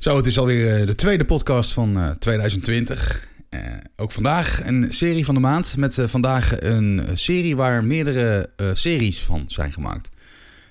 [0.00, 3.28] Zo, het is alweer de tweede podcast van 2020.
[3.50, 3.60] Uh,
[3.96, 5.76] ook vandaag een serie van de maand.
[5.76, 10.08] Met vandaag een serie waar meerdere series van zijn gemaakt.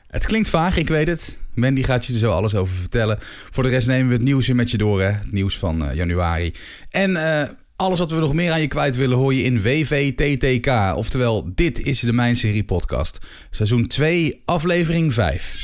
[0.08, 1.38] Het klinkt vaag, ik weet het.
[1.54, 3.18] Mandy gaat je er zo alles over vertellen.
[3.22, 5.02] Voor de rest nemen we het nieuws weer met je door.
[5.02, 5.12] Hè?
[5.12, 6.54] Het nieuws van januari.
[6.90, 7.18] En
[7.76, 10.96] alles wat we nog meer aan je kwijt willen hoor je in WVTTK.
[10.96, 13.20] Oftewel, dit is de Mijn Serie podcast.
[13.50, 15.64] Seizoen 2, aflevering 5.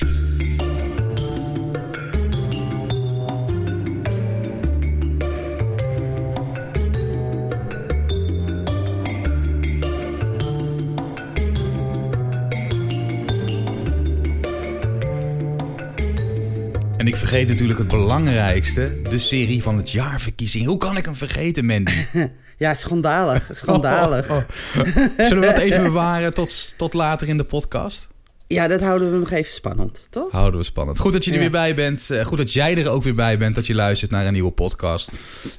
[17.15, 20.65] Ik vergeet natuurlijk het belangrijkste, de serie van het jaarverkiezing.
[20.65, 22.05] Hoe kan ik hem vergeten, Mandy?
[22.57, 23.49] Ja, schandalig.
[23.53, 24.29] Schandalig.
[24.29, 24.43] Oh, oh,
[24.77, 25.25] oh.
[25.25, 28.07] Zullen we dat even bewaren tot, tot later in de podcast?
[28.47, 30.31] Ja, dat houden we nog even spannend, toch?
[30.31, 30.99] Houden we spannend.
[30.99, 32.09] Goed dat je er weer bij bent.
[32.09, 34.51] Eh, goed dat jij er ook weer bij bent, dat je luistert naar een nieuwe
[34.51, 35.11] podcast.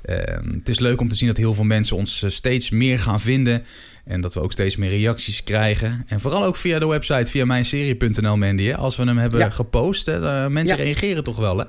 [0.03, 2.99] Ehm, het is leuk om te zien dat heel veel mensen ons eh, steeds meer
[2.99, 3.65] gaan vinden.
[4.07, 6.05] En dat we ook steeds meer reacties krijgen.
[6.09, 8.73] En vooral ook via de website, via mijnserie.nl, Mandy.
[8.73, 11.65] Als we hem hebben gepost, hè, mensen reageren toch wel, hè?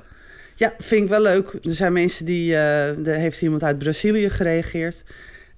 [0.54, 1.58] Ja, vind ik wel leuk.
[1.62, 2.50] Er zijn mensen die...
[2.50, 5.04] Uh, er heeft iemand uit Brazilië gereageerd.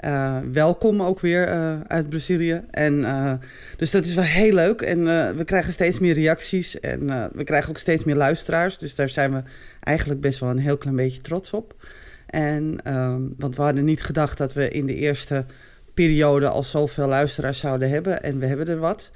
[0.04, 2.62] Uh, welkom ook weer uh, uit Brazilië.
[2.70, 3.06] En,
[3.76, 4.80] dus dat is wel heel leuk.
[4.80, 5.04] En
[5.36, 6.80] we krijgen steeds meer reacties.
[6.80, 8.78] En we krijgen ook steeds meer luisteraars.
[8.78, 9.42] Dus daar zijn we
[9.80, 11.74] eigenlijk best wel een heel klein beetje trots op.
[12.26, 15.44] En, ehm, want we hadden niet gedacht dat we in de eerste
[15.94, 18.22] periode al zoveel luisteraars zouden hebben.
[18.22, 19.10] En we hebben er wat.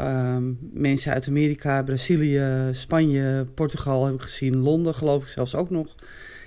[0.00, 4.56] Um, mensen uit Amerika, Brazilië, Spanje, Portugal heb ik gezien.
[4.56, 5.94] Londen geloof ik zelfs ook nog.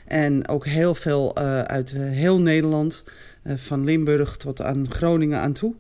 [0.06, 3.04] En ook heel veel uh, uit heel Nederland.
[3.44, 5.76] Uh, van Limburg tot aan Groningen aan toe.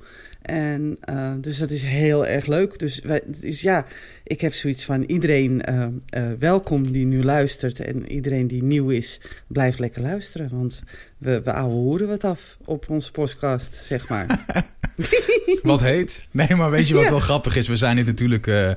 [0.48, 2.80] En uh, dus dat is heel erg leuk.
[2.80, 3.86] Dus, wij, ja,
[4.23, 5.86] ik heb zoiets van iedereen uh,
[6.17, 7.80] uh, welkom die nu luistert.
[7.80, 10.50] En iedereen die nieuw is, blijft lekker luisteren.
[10.52, 10.81] Want
[11.17, 14.45] we, we ouwe wat af op onze podcast, zeg maar.
[15.64, 16.27] wat heet?
[16.32, 17.67] Nee, maar weet je wat wel grappig is?
[17.67, 18.72] We zijn hier natuurlijk, uh,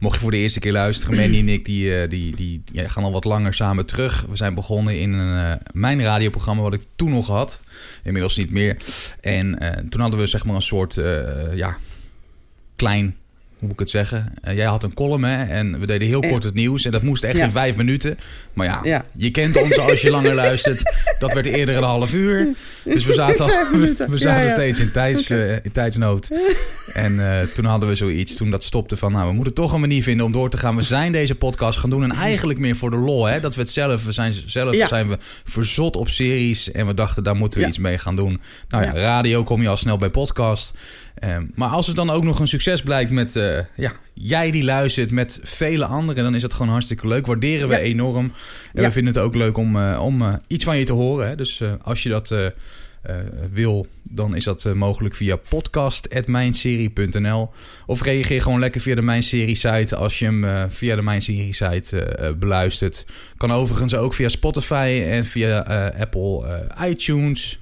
[0.00, 2.88] mocht je voor de eerste keer luisteren, Mandy en ik, die, uh, die, die ja,
[2.88, 4.24] gaan al wat langer samen terug.
[4.28, 7.60] We zijn begonnen in een, uh, mijn radioprogramma, wat ik toen nog had.
[8.02, 8.76] Inmiddels niet meer.
[9.20, 9.58] En
[9.90, 11.00] toen hadden we zeg maar een soort,
[11.54, 11.76] ja,
[12.76, 13.16] klein
[13.58, 14.32] hoe moet ik het zeggen?
[14.44, 15.44] Uh, jij had een column hè?
[15.44, 16.84] en we deden heel kort het nieuws.
[16.84, 18.18] En dat moest echt in vijf minuten.
[18.52, 20.94] Maar ja, ja, je kent ons als je langer luistert.
[21.18, 22.48] Dat werd eerder een half uur.
[22.84, 23.48] Dus we zaten, al,
[24.08, 26.30] we, zaten steeds in, tijds, uh, in tijdsnood.
[26.92, 29.12] En uh, toen hadden we zoiets, toen dat stopte van...
[29.12, 30.76] nou, we moeten toch een manier vinden om door te gaan.
[30.76, 33.24] We zijn deze podcast gaan doen en eigenlijk meer voor de lol.
[33.24, 33.40] Hè?
[33.40, 36.72] Dat we het zelf, we zijn zelf zijn we verzot op series.
[36.72, 38.40] En we dachten, daar moeten we iets mee gaan doen.
[38.68, 40.74] Nou ja, radio kom je al snel bij podcast...
[41.24, 44.64] Um, maar als het dan ook nog een succes blijkt met uh, ja, jij die
[44.64, 47.26] luistert met vele anderen, dan is dat gewoon hartstikke leuk.
[47.26, 48.32] Waarderen we enorm.
[48.74, 51.28] En we vinden het ook leuk om, uh, om uh, iets van je te horen.
[51.28, 51.34] Hè.
[51.34, 52.34] Dus als je dat
[53.52, 57.50] wil, dan is dat mogelijk via podcast.mijnserie.nl.
[57.86, 62.34] Of reageer gewoon lekker via de Mijnserie site als je hem via de Mijnserie site
[62.38, 63.06] beluistert.
[63.36, 65.58] Kan overigens ook via Spotify en via
[65.98, 67.58] Apple iTunes.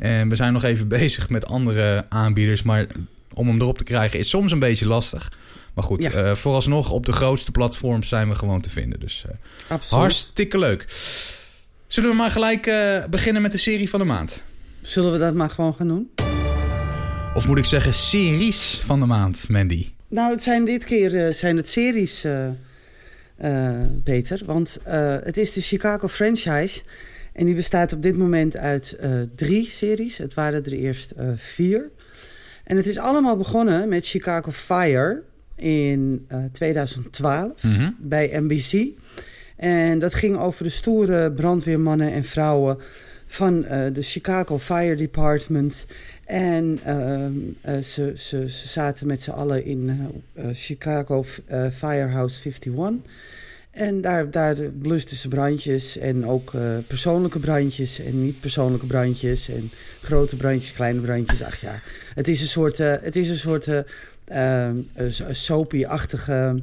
[0.00, 2.62] En we zijn nog even bezig met andere aanbieders.
[2.62, 2.86] Maar
[3.34, 5.32] om hem erop te krijgen is soms een beetje lastig.
[5.74, 6.24] Maar goed, ja.
[6.24, 9.00] uh, vooralsnog op de grootste platforms zijn we gewoon te vinden.
[9.00, 9.24] Dus
[9.70, 10.86] uh, hartstikke leuk.
[11.86, 14.42] Zullen we maar gelijk uh, beginnen met de serie van de maand?
[14.82, 16.10] Zullen we dat maar gewoon gaan doen?
[17.34, 19.88] Of moet ik zeggen series van de maand, Mandy?
[20.08, 22.26] Nou, het zijn dit keer zijn het series,
[24.04, 24.40] Peter.
[24.44, 24.78] Want
[25.24, 26.82] het is de Chicago franchise...
[27.40, 30.18] En die bestaat op dit moment uit uh, drie series.
[30.18, 31.90] Het waren er eerst uh, vier.
[32.64, 35.22] En het is allemaal begonnen met Chicago Fire
[35.56, 37.96] in uh, 2012 mm -hmm.
[37.98, 38.88] bij NBC.
[39.56, 42.78] En dat ging over de stoere brandweermannen en vrouwen
[43.26, 43.60] van
[43.92, 45.86] de Chicago Fire Department.
[46.24, 46.78] En
[47.64, 50.10] ze, ze, ze, zaten met z'n allen in
[50.52, 51.24] Chicago
[51.72, 52.72] Firehouse 51.
[53.70, 59.48] En daar, daar blusten ze brandjes en ook uh, persoonlijke brandjes en niet persoonlijke brandjes
[59.48, 59.70] en
[60.02, 61.42] grote brandjes, kleine brandjes.
[61.42, 61.74] Ach ja,
[62.14, 64.70] het is een soort, uh, het is een soort uh,
[65.30, 66.62] soapy-achtige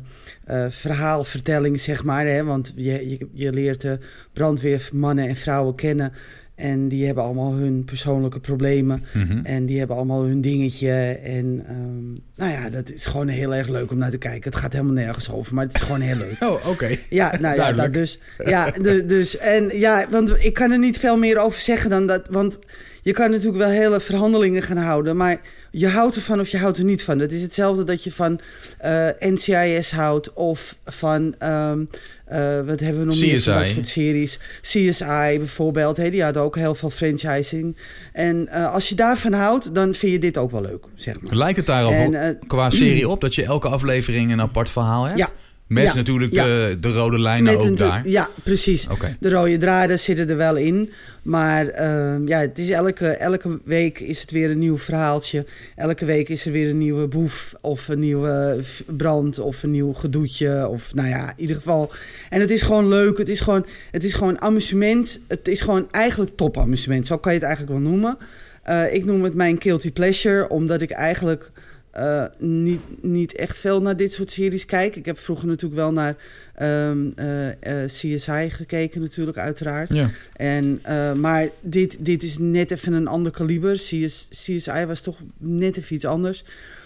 [0.70, 2.26] verhaalvertelling, zeg maar.
[2.26, 2.44] Hè?
[2.44, 4.00] Want je, je, je leert de
[4.34, 6.14] brandweermannen en vrouwen kennen
[6.58, 9.04] en die hebben allemaal hun persoonlijke problemen.
[9.14, 9.40] Mhm.
[9.44, 10.92] En die hebben allemaal hun dingetje.
[11.24, 14.52] En um, nou ja, dat is gewoon heel erg leuk om naar te kijken.
[14.52, 16.36] Het gaat helemaal nergens over, maar het is gewoon heel leuk.
[16.48, 16.98] Oh, oké.
[17.10, 18.20] Ja, nou ja, dat dus.
[18.38, 18.72] Ja,
[19.06, 19.38] dus.
[19.38, 22.28] En ja, want ik kan er niet veel meer over zeggen dan dat.
[22.30, 22.60] Want
[23.02, 25.18] je kan natuurlijk wel hele verhandelingen gaan houden.
[25.18, 25.40] Maar
[25.72, 27.20] je houdt ervan of je houdt er niet van.
[27.20, 28.40] Het is hetzelfde dat je van
[28.86, 31.88] uh, NCIS houdt of van um,
[32.32, 34.40] Uh, wat hebben we nog meer van dat soort series?
[34.62, 35.96] CSI bijvoorbeeld.
[35.96, 37.78] Die hadden ook heel veel franchising.
[38.14, 41.36] En uh, als je daarvan houdt, dan vind je dit ook wel leuk, zeg maar.
[41.36, 45.18] Lijkt het daarop uh, qua serie op dat je elke aflevering een apart verhaal hebt?
[45.18, 45.30] Ja.
[45.68, 46.44] Met Ja, natuurlijk ja.
[46.46, 48.08] de, de rode lijnen Met ook een- daar.
[48.08, 48.88] Ja, precies.
[49.20, 50.92] De rode draden zitten er wel in.
[51.22, 55.46] Maar ehm, ja, het is elke, elke week is het weer een nieuw verhaaltje.
[55.76, 57.54] Elke week is er weer een nieuwe boef.
[57.62, 58.60] Of een nieuwe
[58.98, 59.40] brand.
[59.40, 60.68] Of een nieuw gedoetje.
[60.68, 61.92] Of nou ja, in ieder geval.
[62.30, 63.18] En het is gewoon leuk.
[63.18, 65.20] Het is gewoon, het is gewoon amusement.
[65.28, 67.08] Het is gewoon eigenlijk topamusement.
[67.08, 68.18] Zo kan je het eigenlijk wel noemen.
[68.64, 70.50] Eh, ik noem het mijn guilty pleasure.
[70.50, 71.52] Omdat ik eigenlijk
[71.98, 74.96] eh, niet, niet echt veel naar dit soort series kijk.
[74.96, 76.16] Ik heb vroeger natuurlijk wel naar
[76.56, 77.48] ehm, eh,
[77.84, 79.94] eh, CSI gekeken natuurlijk, uiteraard.
[79.94, 80.10] Ja.
[80.34, 80.82] En,
[81.20, 83.74] maar dit, dit is net even een ander kaliber.
[83.76, 86.44] CS, CSI was toch net even iets anders.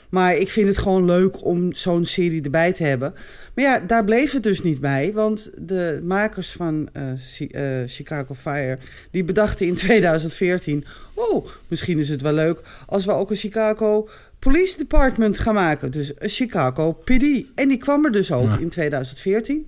[0.09, 3.13] Maar ik vind het gewoon leuk om zo'n serie erbij te hebben.
[3.55, 5.13] Maar ja, daar bleef het dus niet bij.
[5.13, 7.51] Want de makers van Chi-
[7.85, 8.77] Chicago Fire...
[9.11, 10.85] die bedachten in 2014...
[11.13, 14.07] oh, misschien is het wel leuk als we ook een Chicago
[14.41, 15.91] Police Department gaan maken.
[15.91, 17.23] Dus een Chicago PD.
[17.55, 18.57] En die kwam er dus ook Ja.
[18.57, 19.67] in 2014.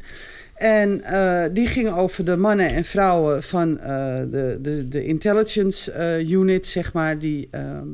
[0.56, 3.88] En eh, die ging over de mannen en vrouwen van eh,
[4.32, 7.88] de, de, de intelligence eh, unit, zeg maar, die, ehm,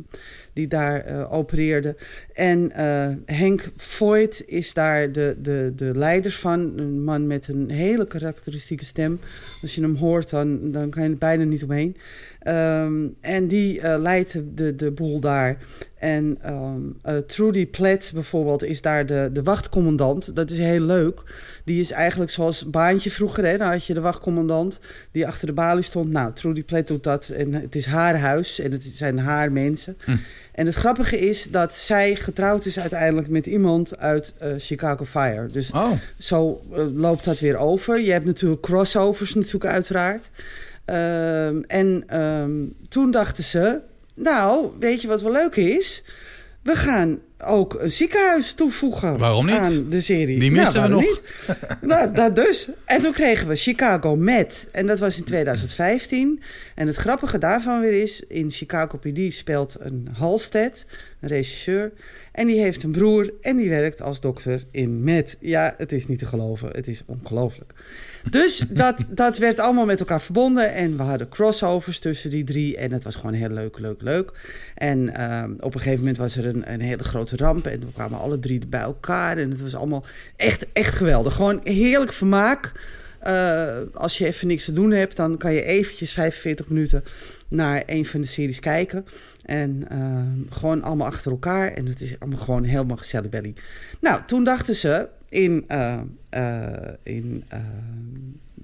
[0.54, 1.96] die daar eh, opereerden.
[2.34, 6.60] En eh, Henk Voigt is daar de, de, de leider van.
[6.78, 9.20] Een man met een hele karakteristieke stem.
[9.62, 11.98] Als je hem hoort, dan, dan kan je er bijna niet omheen.
[12.40, 15.58] Ehm, en die eh, leidt de- de, boel daar.
[15.98, 20.36] En ehm, eh, Trudy Platt bijvoorbeeld is daar de, de wachtcommandant.
[20.36, 21.22] Dat is heel leuk.
[21.66, 23.46] Die is eigenlijk zoals Baantje vroeger.
[23.46, 23.58] Hè?
[23.58, 24.80] Dan had je de wachtcommandant
[25.12, 26.12] die achter de balie stond.
[26.12, 27.30] Nou, Trudy Platt doet dat.
[27.30, 29.98] En het is haar huis en het zijn haar mensen.
[30.04, 30.16] Hm.
[30.52, 35.46] En het grappige is dat zij getrouwd is uiteindelijk met iemand uit eh, Chicago Fire.
[35.48, 36.62] Dus Oh, zo
[36.94, 38.00] loopt dat weer over.
[38.02, 40.30] Je hebt natuurlijk crossovers natuurlijk uiteraard.
[40.90, 42.52] Ehm, en ehm,
[42.90, 43.80] toen dachten ze...
[44.14, 46.04] Nou, weet je wat wel leuk is?
[46.64, 49.56] We gaan ook een ziekenhuis toevoegen Waarom niet?
[49.56, 50.40] aan de serie.
[50.40, 51.10] Die misten Nou, we waarom
[51.48, 51.58] nog.
[51.80, 51.90] niet?
[51.90, 52.70] nou, dat dus.
[52.86, 54.68] En toen kregen we Chicago Med.
[54.72, 56.42] En dat was in 2015.
[56.76, 58.24] En het grappige daarvan weer is...
[58.28, 60.86] in Chicago PD speelt een Halstead,
[61.22, 61.92] een regisseur...
[62.40, 65.38] en die heeft een broer en die werkt als dokter in Med.
[65.40, 66.70] Ja, het is niet te geloven.
[66.70, 67.74] Het is ongelooflijk.
[68.30, 70.74] Dus dat, dat werd allemaal met elkaar verbonden.
[70.74, 72.78] En we hadden crossovers tussen die drie.
[72.78, 74.32] En het was gewoon heel leuk, leuk, leuk.
[74.76, 77.66] En ehm, op een gegeven moment was er een, een hele grote ramp.
[77.66, 79.38] En we kwamen alle drie bij elkaar.
[79.38, 81.36] En het was allemaal echt, echt geweldig.
[81.36, 82.72] Gewoon heerlijk vermaak.
[83.20, 87.04] Eh, als je even niks te doen hebt, dan kan je eventjes 45 minuten
[87.48, 89.06] naar een van de series kijken.
[89.46, 91.72] En ehm, gewoon allemaal achter elkaar.
[91.72, 93.54] En het is allemaal gewoon helemaal gezellig belly.
[94.02, 95.64] Nou, toen dachten ze in...
[95.68, 96.00] eh,
[96.30, 97.60] eh, in eh,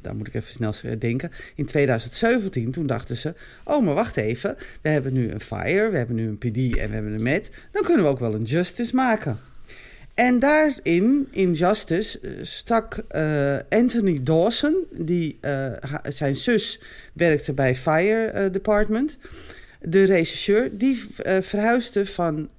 [0.01, 1.31] daar moet ik even snel denken.
[1.55, 3.33] In 2017, toen dachten ze...
[3.63, 4.57] Oh, maar wacht even.
[4.81, 7.51] We hebben nu een Fire, we hebben nu een PD en we hebben een Met.
[7.71, 9.37] Dan kunnen we ook wel een Justice maken.
[10.15, 14.75] En daarin, in Justice, eh, stak eh, Anthony Dawson...
[14.91, 15.71] Die, eh,
[16.07, 16.79] zijn zus
[17.13, 19.17] werkte bij Fire Department...
[19.87, 21.03] De regisseur, die
[21.41, 22.49] verhuisde van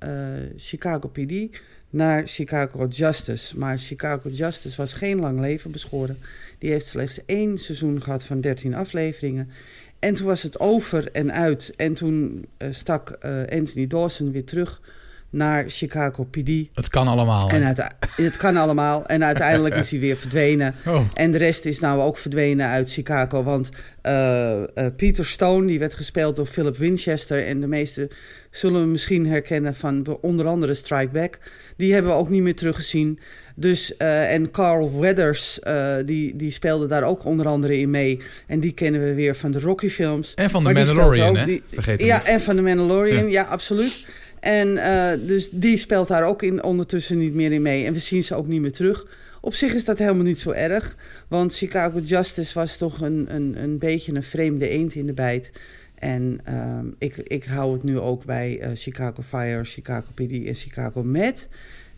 [0.57, 1.59] Chicago PD
[1.91, 3.59] naar Chicago Justice.
[3.59, 6.19] Maar Chicago Justice was geen lang leven beschoren.
[6.59, 9.51] Die heeft slechts één seizoen gehad van 13 afleveringen.
[9.99, 11.73] En toen was het over en uit.
[11.77, 13.19] En toen stak
[13.51, 14.81] Anthony Dawson weer terug
[15.31, 16.49] naar Chicago PD.
[16.75, 17.51] het kan allemaal.
[17.51, 17.57] hè?
[17.61, 17.75] En
[18.17, 19.07] het kan allemaal.
[19.07, 20.75] En uiteindelijk is hij weer verdwenen.
[20.87, 23.43] Oh, En de rest is nou ook verdwenen uit Chicago.
[23.43, 23.71] Want
[24.03, 24.67] eh, eh,
[24.97, 27.47] Peter Stone, die werd gespeeld door Philip Winchester.
[27.47, 28.09] En de meesten
[28.51, 31.39] zullen hem misschien herkennen van onder andere Strike Back.
[31.77, 33.19] Die hebben we ook niet meer teruggezien.
[33.59, 35.59] Dus, eh, en Carl Weathers,
[36.05, 38.21] die, die speelde daar ook onder andere in mee.
[38.47, 40.35] En die kennen we weer van de Rocky films.
[40.35, 41.45] en van de Maar Mandalorian, ook hè?
[41.45, 42.27] die- Vergeet Ja, niet.
[42.27, 43.31] en van de Mandalorian, Ja.
[43.31, 44.07] ja, absoluut.
[44.47, 47.85] En eh, dus die speelt daar ook in, ondertussen niet meer in mee.
[47.85, 49.07] En we zien ze ook niet meer terug.
[49.41, 50.97] Op zich is dat helemaal niet zo erg.
[51.29, 55.53] Want Chicago Justice was toch een, een, een beetje een vreemde eend in de bijt.
[55.95, 60.55] En ehm, ik, ik hou het nu ook bij eh, Chicago Fire, Chicago PD en
[60.55, 61.49] Chicago Med.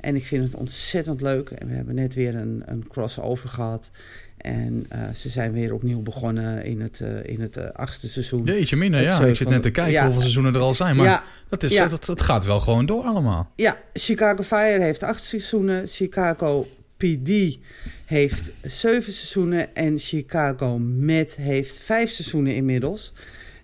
[0.00, 1.50] En ik vind het ontzettend leuk.
[1.50, 3.90] En we hebben net weer een, een crossover gehad.
[4.38, 8.42] En eh, ze zijn weer opnieuw begonnen in het, eh, in het eh, achtste seizoen.
[8.42, 9.20] Jeetje mina, ja.
[9.20, 10.02] Ik zit net te kijken ja.
[10.02, 10.96] hoeveel seizoenen er al zijn.
[10.96, 11.88] Maar ja, dat is, ja.
[11.88, 13.52] dat, het gaat wel gewoon door allemaal.
[13.54, 15.86] Ja, Chicago Fire heeft acht seizoenen.
[15.86, 17.58] Chicago PD
[18.04, 19.74] heeft zeven seizoenen.
[19.74, 23.12] En Chicago Med heeft vijf seizoenen inmiddels.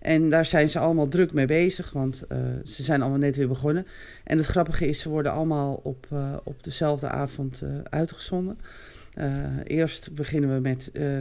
[0.00, 2.22] En daar zijn ze allemaal druk mee bezig, want
[2.64, 3.86] ze zijn allemaal net weer begonnen.
[4.24, 6.06] En het grappige is, ze worden allemaal op,
[6.44, 8.58] op dezelfde avond uitgezonden.
[9.14, 9.26] Eh,
[9.64, 11.18] eerst beginnen we met eh,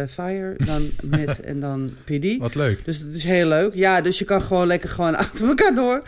[0.00, 2.36] eh, Fire, dan met en dan PD.
[2.38, 2.84] Wat leuk.
[2.84, 3.74] Dus dat is heel leuk.
[3.74, 6.02] Ja, dus je kan gewoon lekker gewoon achter elkaar door.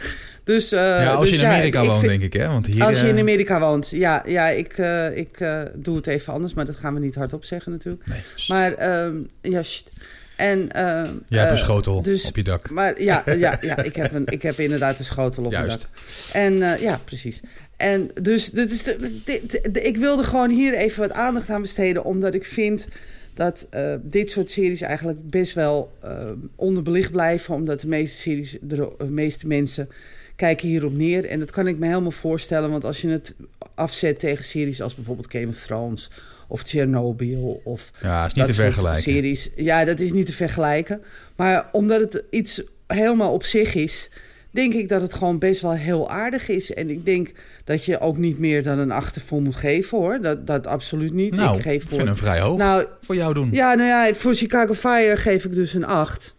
[0.44, 2.46] Dus, ja, als dus je in Amerika ik woont, vind- denk ik, hè?
[2.46, 4.22] Want hier, Als je in Amerika woont, ja.
[4.26, 4.78] ja ik
[5.14, 5.38] ik
[5.74, 8.06] doe het even anders, maar dat gaan we niet hardop zeggen natuurlijk.
[8.06, 8.20] Nee.
[8.48, 9.88] Maar ehm, ja, sst.
[10.36, 10.68] en...
[11.28, 12.70] jij hebt een schotel dus- op je dak.
[12.70, 15.80] Maar ja, ja, ja ik, heb een, ik heb inderdaad een schotel op mijn dak.
[16.32, 17.40] En ja, precies.
[17.76, 22.34] En dus, dus is de, ik wilde gewoon hier even wat aandacht aan besteden, omdat
[22.34, 22.88] ik vind
[23.34, 28.56] dat eh, dit soort series eigenlijk best wel eh, onderbelicht blijven, omdat de meeste series,
[28.60, 29.88] de, meeste mensen
[30.36, 31.26] kijken hierop neer.
[31.26, 33.34] En dat kan ik me helemaal voorstellen, want als je het
[33.74, 36.10] afzet tegen series als bijvoorbeeld Game of Thrones
[36.48, 39.02] of Chernobyl of Ja, is niet te vergelijken.
[39.02, 39.50] Series.
[39.56, 41.02] Ja, dat is niet te vergelijken.
[41.36, 44.08] Maar omdat het iets helemaal op zich is,
[44.56, 46.74] denk ik dat het gewoon best wel heel aardig is.
[46.74, 47.30] En ik denk
[47.64, 50.20] dat je ook niet meer dan een achtervol moet geven hoor.
[50.20, 51.34] Dat, dat absoluut niet.
[51.34, 51.96] Nou, ik geef ik voor.
[51.96, 53.48] vind hem vrij hoog nou, voor jou doen.
[53.52, 56.34] ja, nou ja, voor Chicago Fire geef ik dus een 8.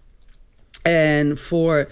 [0.82, 1.88] En voor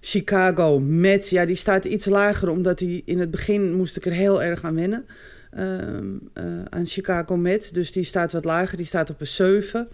[0.00, 4.12] Chicago met, ja, die staat iets lager, omdat die in het begin moest ik er
[4.12, 5.06] heel erg aan wennen.
[5.50, 7.70] Ehm, eh, aan Chicago met.
[7.72, 9.88] Dus die staat wat lager, die staat op een 7.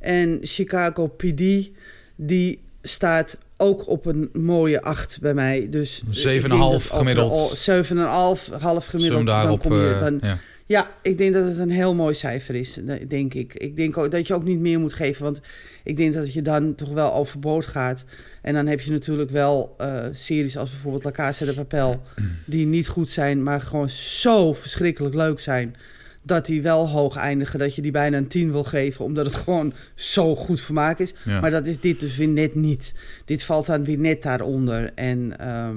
[0.00, 1.70] En Chicago PD,
[2.16, 5.66] die staat ook op een mooie 8 bij mij.
[5.70, 7.58] Dus Een ik denk 7,5 dat overal- gemiddeld.
[7.58, 9.26] 7,5, half gemiddeld.
[9.26, 10.38] dan kom je, eh, dan, ja.
[10.66, 13.54] ja, ik denk dat het een heel mooi cijfer is, denk ik.
[13.54, 15.40] Ik denk ook dat je ook niet meer moet geven, want
[15.84, 18.04] ik denk dat je dan toch wel overboord gaat.
[18.42, 22.02] En dan heb je natuurlijk wel eh, series als bijvoorbeeld La Casa de Papel,
[22.44, 25.74] die niet goed zijn, maar gewoon zo verschrikkelijk leuk zijn.
[26.22, 29.34] Dat die wel hoog eindigen, dat je die bijna een 10 wil geven, omdat het
[29.34, 31.14] gewoon zo goed vermaak is.
[31.24, 31.40] Ja.
[31.40, 32.94] Maar dat is dit dus weer net niet.
[33.24, 34.92] Dit valt dan weer net daaronder.
[34.94, 35.76] En, ehm,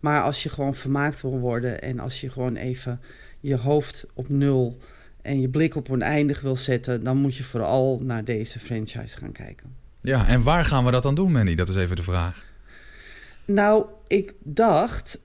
[0.00, 3.00] maar als je gewoon vermaakt wil worden en als je gewoon even
[3.40, 4.78] je hoofd op nul
[5.22, 9.18] en je blik op een eindig wil zetten, dan moet je vooral naar deze franchise
[9.18, 9.78] gaan kijken.
[10.02, 11.54] ja, en waar gaan we dat dan doen, Manny?
[11.54, 12.44] Dat is even de vraag.
[13.44, 15.20] Nou, ik dacht.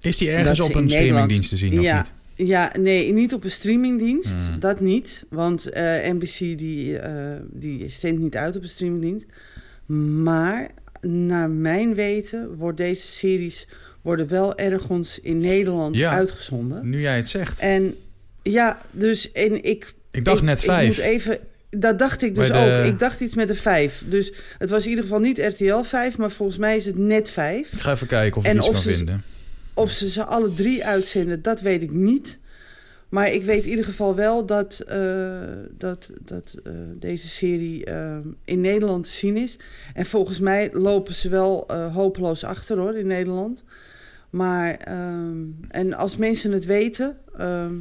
[0.00, 2.12] Is die ergens op een streamingdienst te zien of ja, niet?
[2.46, 4.34] Ja, nee, niet op een streamingdienst.
[4.48, 4.60] Hmm.
[4.60, 5.24] Dat niet.
[5.30, 9.26] Want eh, NBC die, eh die zendt niet uit op een streamingdienst.
[10.22, 10.68] Maar
[11.00, 13.66] naar mijn weten wordt deze series
[14.02, 16.10] worden wel ergens in Nederland Ja.
[16.12, 16.88] uitgezonden.
[16.90, 17.58] Nu jij het zegt.
[17.58, 17.94] En
[18.42, 19.94] ja, dus en ik.
[20.10, 20.96] Ik dacht net Ik vijf.
[20.96, 21.38] moet even.
[21.70, 22.84] Dat dacht ik dus de- ook.
[22.86, 24.02] Ik dacht iets met een vijf.
[24.06, 27.30] Dus het was in ieder geval niet RTL 5, maar volgens mij is het net
[27.30, 27.72] vijf.
[27.72, 29.22] Ik ga even kijken of ik En iets of kan ze- vinden.
[29.78, 32.38] Of ze ze alle drie uitzenden, dat weet ik niet.
[33.08, 38.16] Maar ik weet in ieder geval wel dat, eh, dat, dat eh, deze serie eh,
[38.44, 39.56] in Nederland te zien is.
[39.94, 43.64] En volgens mij lopen ze wel hopeloos achter hoor, in Nederland.
[44.30, 45.36] Maar, ehm,
[45.68, 47.74] en als mensen het weten, ehm,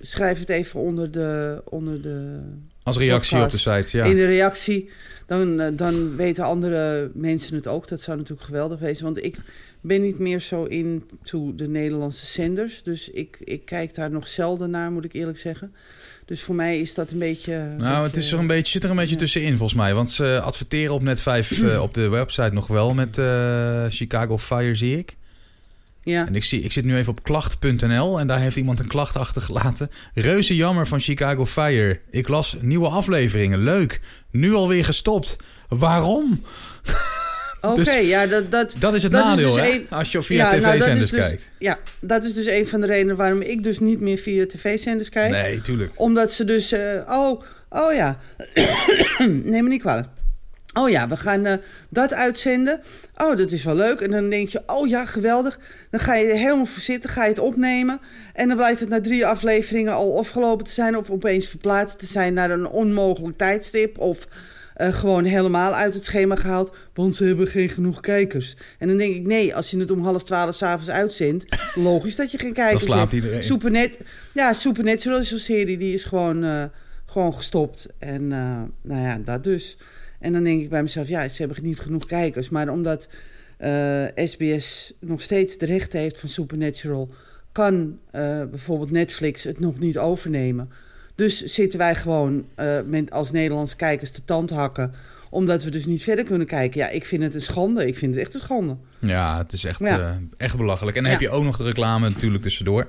[0.00, 2.40] schrijf het even onder de, onder de
[2.82, 4.04] Als reactie op de site, ja.
[4.04, 4.90] in de reactie.
[5.26, 7.88] Dan, dan weten andere mensen het ook.
[7.88, 9.04] Dat zou natuurlijk geweldig wezen.
[9.04, 9.36] Want ik
[9.80, 12.82] ben niet meer zo into de Nederlandse zenders.
[12.82, 15.74] Dus ik, ik kijk daar nog zelden naar, moet ik eerlijk zeggen.
[16.24, 17.74] Dus voor mij is dat een beetje...
[17.78, 19.20] Nou, het is er een beetje, zit er een beetje ja.
[19.20, 19.94] tussenin volgens mij.
[19.94, 24.38] Want ze adverteren op net 5 eh, op de website nog wel met eh, Chicago
[24.38, 25.16] Fire, zie ik.
[26.02, 26.26] Ja.
[26.26, 29.16] En ik, zie, ik zit nu even op klacht.nl en daar heeft iemand een klacht
[29.16, 29.90] achtergelaten.
[30.14, 32.00] Reuze jammer van Chicago Fire.
[32.10, 33.58] Ik las nieuwe afleveringen.
[33.58, 34.00] Leuk.
[34.30, 35.36] Nu alweer gestopt.
[35.68, 36.40] Waarom?
[37.60, 38.50] Oké, dus- ja, dat...
[38.50, 39.84] dat Dat is het Dat nadeel, dus hè?
[39.88, 41.50] Als je via ja, nou, tv-zenders dus- kijkt.
[41.58, 45.08] Ja, dat is dus een van de redenen waarom ik dus niet meer via tv-zenders
[45.08, 45.30] kijk.
[45.30, 45.92] Nee, tuurlijk.
[45.94, 46.72] Omdat ze dus...
[46.72, 48.18] eh, oh, oh ja.
[49.18, 50.08] Neem me niet kwalijk.
[50.74, 51.54] Oh ja, we gaan eh,
[51.88, 52.80] dat uitzenden.
[53.16, 54.00] Oh, dat is wel leuk.
[54.00, 55.58] En dan denk je, oh ja, geweldig.
[55.90, 58.00] Dan ga je er helemaal voor zitten, ga je het opnemen.
[58.34, 60.96] En dan blijkt het na drie afleveringen al afgelopen te zijn...
[60.96, 63.98] of opeens verplaatst te zijn naar een onmogelijk tijdstip...
[63.98, 64.26] of
[64.78, 66.76] eh, gewoon helemaal uit het schema gehaald...
[66.94, 68.56] want ze hebben geen genoeg kijkers.
[68.78, 71.46] En dan denk ik, nee, als je het om half twaalf s'avonds uitzendt...
[71.74, 73.12] logisch dat je geen Dan kijkers slaapt hebt.
[73.12, 73.44] iedereen.
[73.44, 73.98] Supernet,
[74.34, 76.64] ja, Supernatural is zo'n serie, die is gewoon, eh,
[77.06, 77.88] gewoon gestopt.
[77.98, 79.78] En eh, nou ja, dat dus.
[80.20, 82.48] En dan denk ik bij mezelf, ja, ze hebben niet genoeg kijkers.
[82.48, 83.08] Maar omdat
[84.14, 87.10] SBS nog steeds de rechten heeft van Supernatural...
[87.52, 87.98] kan
[88.50, 90.70] bijvoorbeeld Netflix het nog niet overnemen.
[91.18, 94.92] Dus zitten wij gewoon eh, met, als Nederlandse kijkers te tand hakken...
[95.30, 96.80] omdat we dus niet verder kunnen kijken.
[96.80, 97.86] Ja, ik vind het een schande.
[97.86, 98.76] Ik vind het echt een schande.
[99.00, 99.98] Ja, het is echt, Ja.
[99.98, 100.96] eh, echt belachelijk.
[100.96, 101.18] En dan Ja.
[101.18, 102.88] heb je ook nog de reclame natuurlijk tussendoor.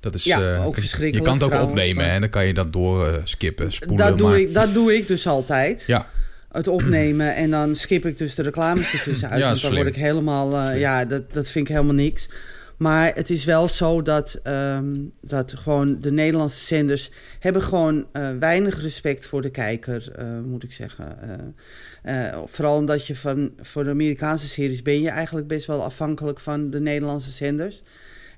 [0.00, 2.30] Dat is, Ja, eh, ook verschrikkelijk Je kan het ook trouwens, opnemen maar- en dan
[2.30, 4.06] kan je dat door eh, skippen, spoelen.
[4.06, 5.84] Dat doe, maar, ik, dat doe ik dus altijd.
[5.86, 6.06] Ja,
[6.52, 9.40] het opnemen en dan skip ik dus de reclames ertussen uit.
[9.40, 9.82] Ja, want dan slim.
[9.82, 12.28] word ik helemaal, ja, dat, dat vind ik helemaal niks.
[12.80, 18.30] Maar het is wel zo dat, ehm, dat gewoon de Nederlandse zenders hebben gewoon uh,
[18.38, 21.16] weinig respect voor de kijker, uh, moet ik zeggen.
[22.06, 26.40] Uh, vooral omdat je van voor de Amerikaanse series ben je eigenlijk best wel afhankelijk
[26.40, 27.82] van de Nederlandse zenders.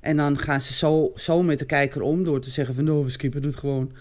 [0.01, 3.05] En dan gaan ze zo, zo met de kijker om door te zeggen van no,
[3.05, 3.93] we skippen het gewoon.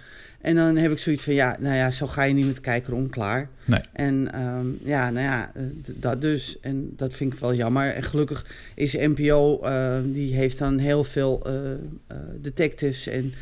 [0.41, 2.61] En dan heb ik zoiets van, ja, nou ja, zo ga je niet met de
[2.61, 3.49] kijker om, klaar.
[3.65, 3.79] Nee.
[3.93, 5.51] En um, ja, nou ja,
[5.85, 6.59] dat dus.
[6.59, 7.89] En dat vind ik wel jammer.
[7.89, 8.45] En gelukkig
[8.75, 13.33] is NPO, uh, die heeft dan heel veel uh, uh, detectives en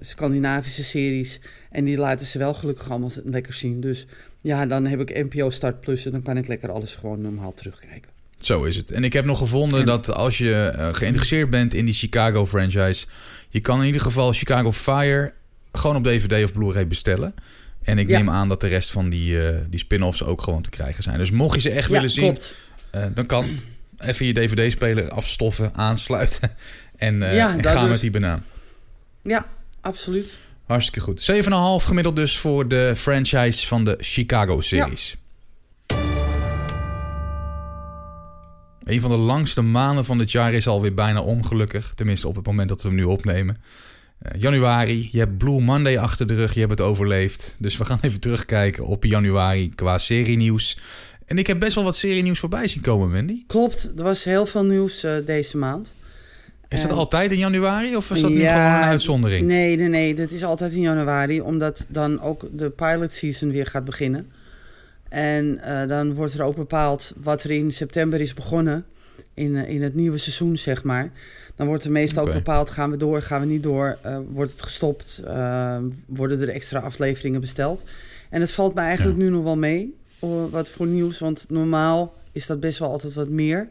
[0.00, 1.40] Scandinavische series.
[1.70, 3.80] En die laten ze wel gelukkig allemaal lekker zien.
[3.80, 4.06] Dus
[4.40, 7.54] ja, dan heb ik NPO Start Plus en dan kan ik lekker alles gewoon normaal
[7.54, 8.10] terugkijken.
[8.38, 8.90] Zo is het.
[8.90, 9.86] En ik heb nog gevonden en...
[9.86, 13.06] dat als je geïnteresseerd bent in die Chicago franchise...
[13.48, 15.32] je kan in ieder geval Chicago Fire
[15.78, 17.34] gewoon op DVD of Blu-ray bestellen.
[17.82, 18.16] En ik ja.
[18.16, 21.18] neem aan dat de rest van die, uh, die spin-offs ook gewoon te krijgen zijn.
[21.18, 22.38] Dus mocht je ze echt ja, willen zien,
[22.94, 23.58] uh, dan kan
[23.98, 26.50] even je DVD-speler afstoffen, aansluiten
[26.96, 27.90] en, uh, ja, en gaan dus.
[27.90, 28.44] met die banaan.
[29.22, 29.46] Ja,
[29.80, 30.32] absoluut.
[30.66, 31.30] Hartstikke goed.
[31.80, 35.16] 7,5 gemiddeld dus voor de franchise van de Chicago-series.
[38.84, 41.92] Een van de langste maanden van dit jaar is alweer bijna ongelukkig.
[41.94, 43.56] Tenminste op het moment dat we hem nu opnemen.
[44.22, 47.56] Uh, januari, je hebt Blue Monday achter de rug, je hebt het overleefd.
[47.58, 50.78] Dus we gaan even terugkijken op januari qua serienieuws.
[51.26, 53.44] En ik heb best wel wat serienieuws voorbij zien komen, Wendy.
[53.46, 55.92] Klopt, er was heel veel nieuws uh, deze maand.
[56.68, 59.46] Is dat uh, altijd in januari of is dat ja, nu gewoon een uitzondering?
[59.46, 63.66] Nee, nee, nee, dat is altijd in januari, omdat dan ook de pilot season weer
[63.66, 64.26] gaat beginnen.
[65.08, 68.84] En uh, dan wordt er ook bepaald wat er in september is begonnen,
[69.34, 71.12] in, in het nieuwe seizoen, zeg maar.
[71.56, 72.34] Dan wordt er meestal okay.
[72.34, 76.40] ook bepaald, gaan we door, gaan we niet door, uh, wordt het gestopt, uh, worden
[76.40, 77.84] er extra afleveringen besteld.
[78.30, 79.24] En het valt me eigenlijk ja.
[79.24, 79.94] nu nog wel mee,
[80.50, 83.68] wat voor nieuws, want normaal is dat best wel altijd wat meer.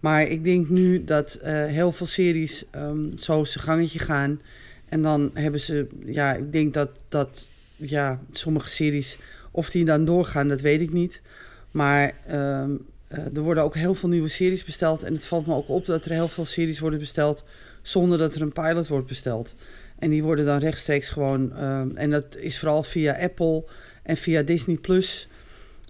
[0.00, 4.40] Maar ik denk nu dat uh, heel veel series um, zo zijn gangetje gaan.
[4.88, 9.18] En dan hebben ze, ja, ik denk dat, dat ja, sommige series,
[9.50, 11.22] of die dan doorgaan, dat weet ik niet.
[11.70, 12.76] Maar um, uh,
[13.08, 15.02] er worden ook heel veel nieuwe series besteld.
[15.02, 17.44] En het valt me ook op dat er heel veel series worden besteld
[17.82, 19.54] zonder dat er een pilot wordt besteld.
[19.98, 21.52] En die worden dan rechtstreeks gewoon.
[21.54, 23.64] Uh, en dat is vooral via Apple
[24.02, 25.28] en via Disney Plus.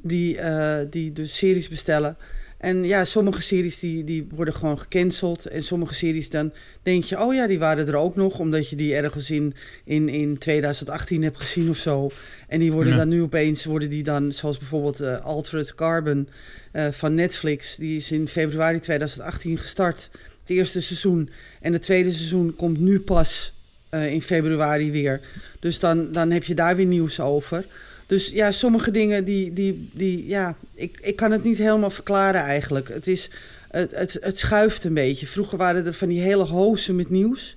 [0.03, 2.17] Die, uh, die dus series bestellen.
[2.59, 5.47] En ja, sommige series die, die worden gewoon gecanceld.
[5.47, 8.39] En sommige series dan denk je, oh ja, die waren er ook nog.
[8.39, 12.11] Omdat je die ergens in, in, in 2018 hebt gezien of zo.
[12.49, 12.99] En die worden ja.
[12.99, 16.29] dan nu opeens, worden die dan, zoals bijvoorbeeld uh, Altered Carbon
[16.73, 17.77] uh, van Netflix.
[17.77, 20.11] Die is in februari 2018 gestart.
[20.41, 21.31] Het eerste seizoen.
[21.61, 23.53] En het tweede seizoen komt nu pas
[23.91, 25.21] uh, in februari weer.
[25.61, 27.65] Dus dan, dan heb je daar weer nieuws over.
[28.09, 32.41] Dus ja, sommige dingen die, die, die ja, ik, ik kan het niet helemaal verklaren
[32.41, 32.89] eigenlijk.
[32.89, 33.31] Het, is,
[33.71, 35.27] het, het, het schuift een beetje.
[35.27, 37.57] Vroeger waren er van die hele hozen met nieuws.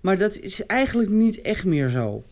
[0.00, 2.24] Maar dat is eigenlijk niet echt meer zo.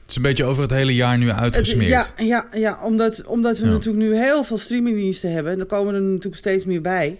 [0.00, 1.88] Het is een beetje over het hele jaar nu uitgesmeerd.
[1.88, 3.72] Ja, ja, ja, omdat, omdat we ja.
[3.72, 5.52] natuurlijk nu heel veel streamingdiensten hebben.
[5.52, 7.18] En er komen er natuurlijk steeds meer bij.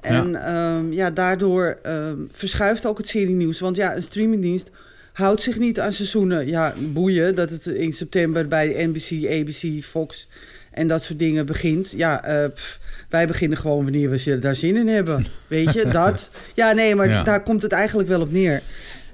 [0.00, 3.60] En ja, um, ja daardoor um, verschuift ook het serienieuws.
[3.60, 4.70] Want ja, een streamingdienst
[5.12, 6.46] houdt zich niet aan seizoenen.
[6.46, 10.28] Ja, boeien dat het in september bij NBC, ABC, Fox
[10.70, 11.92] en dat soort dingen begint.
[11.96, 15.24] Ja, uh, pff, wij beginnen gewoon wanneer we daar zin in hebben.
[15.48, 16.30] Weet je, dat.
[16.54, 17.22] Ja, nee, maar ja.
[17.22, 18.62] daar komt het eigenlijk wel op neer.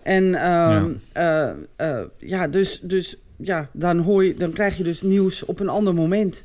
[0.02, 1.56] En um, ja.
[1.80, 5.61] Uh, uh, ja, dus, dus ja, dan, hoor je, dan krijg je dus nieuws op
[5.61, 6.44] een ander moment.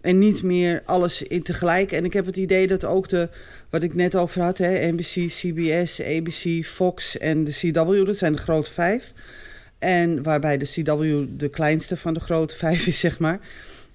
[0.00, 1.92] En niet meer alles in tegelijk.
[1.92, 3.28] En ik heb het idee dat ook de,
[3.70, 8.32] wat ik net over had, hè, NBC, CBS, ABC, Fox en de CW, dat zijn
[8.32, 9.12] de grote vijf.
[9.78, 11.02] En waarbij de CW
[11.38, 13.40] de kleinste van de grote vijf is, zeg maar.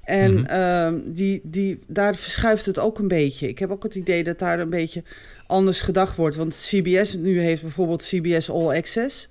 [0.04, 0.96] En mm-hmm.
[0.96, 3.48] uh, die, die, daar verschuift het ook een beetje.
[3.48, 5.04] Ik heb ook het idee dat daar een beetje
[5.48, 6.36] anders gedacht wordt.
[6.36, 9.30] Want CBS nu heeft bijvoorbeeld CBS All Access.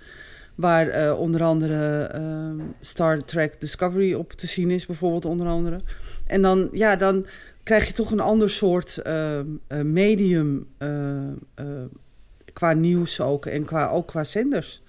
[0.54, 5.80] Waar uh, onder andere uh, Star Trek Discovery op te zien is, bijvoorbeeld onder andere.
[6.26, 7.26] En dan, ja, dan
[7.62, 9.40] krijg je toch een ander soort uh,
[9.82, 10.66] medium
[12.52, 14.82] qua nieuws ook en qua, ook qua zenders.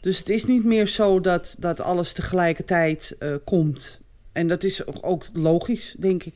[0.00, 4.00] Dus het is niet meer zo dat, dat alles tegelijkertijd komt.
[4.32, 6.34] En dat is ook logisch, denk ik.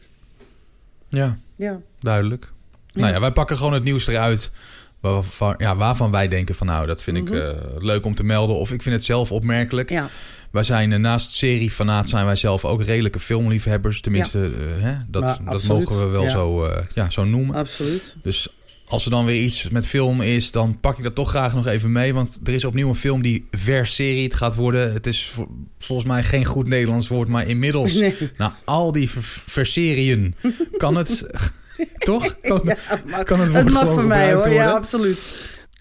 [1.08, 1.80] Ja, ja.
[1.98, 2.52] duidelijk.
[2.86, 3.00] Ja.
[3.00, 4.52] Nou ja, wij pakken gewoon het nieuws eruit
[5.00, 8.56] waarvan, ja, waarvan wij denken van nou, dat vind ik uh, leuk om te melden.
[8.56, 9.90] Of ik vind het zelf opmerkelijk.
[9.90, 10.08] Ja.
[10.50, 14.00] Wij zijn uh, naast seriefanaat zijn wij zelf ook redelijke filmliefhebbers.
[14.00, 14.46] Tenminste, ja.
[14.46, 16.28] uh, hè, dat, dat mogen we wel ja.
[16.28, 17.54] zo, ja, zo noemen.
[17.56, 18.16] Absoluut.
[18.22, 18.48] Dus
[18.88, 21.66] als er dan weer iets met film is, dan pak ik dat toch graag nog
[21.66, 22.14] even mee.
[22.14, 24.92] Want er is opnieuw een film die verseried gaat worden.
[24.92, 25.34] Het is
[25.78, 27.94] volgens mij geen goed Nederlands woord, maar inmiddels...
[27.98, 28.14] Nee.
[28.36, 29.10] Nou, al die
[29.44, 30.34] verserien
[30.76, 31.26] kan het...
[31.98, 32.40] Toch?
[32.40, 34.52] Kan, ja, mag, kan het woord het mag voor mij hoor, worden.
[34.52, 35.18] ja, absoluut.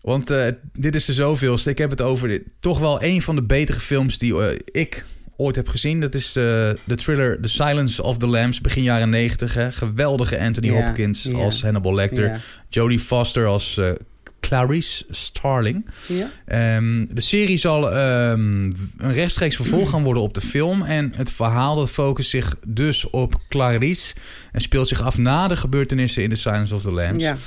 [0.02, 1.70] Want eh, dit is de zoveelste.
[1.70, 5.06] Ik heb het over dit, toch wel een van de betere films die eh, ik
[5.36, 6.02] ooit heb gezien.
[6.02, 9.54] Dat is de, de thriller The Silence of the Lambs, begin jaren 90.
[9.54, 9.72] Hè.
[9.72, 12.42] Geweldige Anthony Hopkins als Hannibal Lecter.
[12.70, 13.92] Jodie Foster als eh,
[14.48, 15.86] Clarice Starling.
[16.08, 16.28] Ja?
[16.46, 18.40] Ehm, de serie zal ehm,
[18.98, 20.82] een rechtstreeks vervolg gaan worden op de film.
[20.84, 24.16] En het verhaal dat focust zich dus op Clarice.
[24.52, 27.24] En speelt zich af na de gebeurtenissen in The Silence of the Lambs.
[27.24, 27.38] Ja.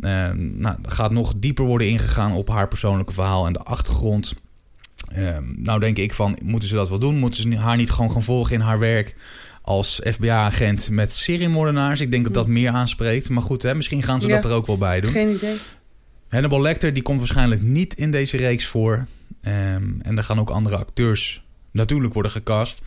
[0.00, 4.34] Ehm, nou, er gaat nog dieper worden ingegaan op haar persoonlijke verhaal en de achtergrond.
[5.56, 7.18] Nou denk ik van, moeten ze dat wel doen?
[7.18, 9.14] Moeten ze haar niet gewoon gaan volgen in haar werk
[9.62, 12.00] als FBI-agent met seriemoordenaars?
[12.00, 13.28] Ik denk dat dat meer aanspreekt.
[13.28, 14.34] Maar goed, hè, misschien gaan ze Ja.
[14.34, 15.10] dat er ook wel bij doen.
[15.10, 15.56] Geen idee.
[16.30, 19.06] Hannibal Lecter die komt waarschijnlijk niet in deze reeks voor.
[19.40, 22.82] Ehm, en er gaan ook andere acteurs natuurlijk worden gecast.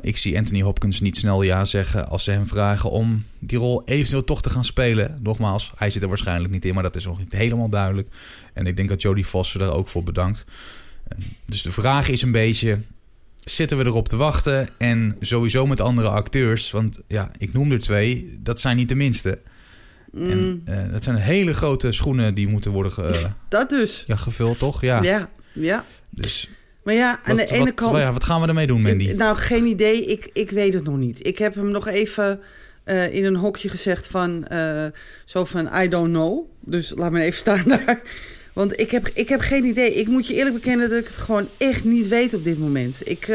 [0.00, 3.82] Ik zie Anthony Hopkins niet snel ja zeggen als ze hem vragen om die rol
[3.84, 5.18] eventueel toch te gaan spelen.
[5.22, 8.08] Nogmaals, hij zit er waarschijnlijk niet in, maar dat is nog niet helemaal duidelijk.
[8.52, 10.44] En ik denk dat Jodie Foster daar ook voor bedankt.
[11.08, 12.78] Ehm, Dus de vraag is een beetje,
[13.40, 14.68] zitten we erop te wachten?
[14.78, 18.94] En sowieso met andere acteurs, want ja, ik noem er twee, dat zijn niet de
[18.94, 19.38] minste.
[20.12, 24.04] Mm, En eh, dat zijn hele grote schoenen die moeten worden ge- dat dus.
[24.06, 24.80] ja, gevuld, toch?
[24.80, 25.02] Ja.
[25.02, 25.30] Ja.
[25.52, 25.84] ja.
[26.10, 26.50] Dus
[26.82, 27.96] Maar ja, aan wat, de ene wat- kant...
[27.96, 29.12] ja, wat gaan we ermee doen, Mandy?
[29.12, 30.04] Nou, geen idee.
[30.06, 31.26] Ik, ik weet het nog niet.
[31.26, 32.40] Ik heb hem nog even
[32.84, 34.46] eh, in een hokje gezegd van...
[34.46, 34.86] eh,
[35.24, 36.44] zo van, I don't know.
[36.60, 38.00] Dus laat me even staan daar.
[38.52, 39.94] Want ik heb, ik heb geen idee.
[39.94, 42.96] Ik moet je eerlijk bekennen dat ik het gewoon echt niet weet op dit moment.
[43.04, 43.28] Ik...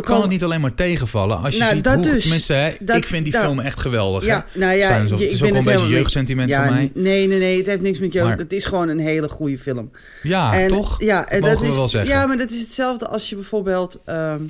[0.00, 1.38] kan het niet alleen maar tegenvallen?
[1.38, 2.04] Als je Nou, ziet dat hoe...
[2.04, 2.20] dus.
[2.22, 4.24] tenminste, hè, Dat- ik vind die dat- film echt geweldig.
[4.24, 4.58] ja, hè?
[4.58, 6.90] nou ja, Zijn je- het is ik ook een beetje jeugdsentiment ja, voor mij.
[6.94, 7.56] Nee, nee, nee.
[7.56, 8.38] Het heeft niks met jeugd.
[8.38, 9.90] Het is gewoon een hele goede film.
[10.22, 11.02] Ja, En- toch?
[11.02, 12.10] Ja, en dat is, wel zeggen.
[12.14, 14.40] Ja, maar dat is hetzelfde als je bijvoorbeeld ehm,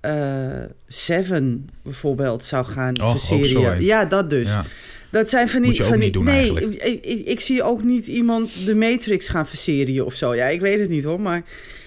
[0.00, 0.48] eh,
[0.88, 3.76] Seven bijvoorbeeld zou gaan Oh.
[3.78, 4.48] Ja, dat dus.
[4.48, 4.64] Ja.
[5.10, 5.68] Dat zijn van die.
[5.68, 6.68] Moet je ook van niet die, doen nee,
[7.02, 10.34] ik, ik zie ook niet iemand de Matrix gaan verserien of zo.
[10.34, 11.20] Ja, ik weet het niet hoor.
[11.20, 11.42] Maar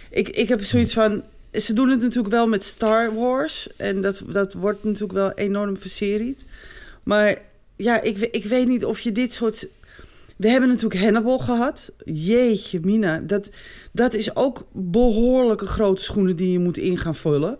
[0.10, 1.24] ik, ik heb zoiets van.
[1.62, 3.68] Ze doen het natuurlijk wel met Star Wars.
[3.78, 6.46] En dat, dat wordt natuurlijk wel enorm verseried.
[7.04, 7.38] Maar
[7.76, 9.68] ja, ik, ik weet niet of je dit soort.
[10.36, 11.92] We hebben natuurlijk Hannibal gehad.
[12.06, 13.20] Jeetje, Mina.
[13.20, 13.50] Dat,
[13.92, 17.58] dat is ook behoorlijke grote schoenen die je moet in gaan vullen.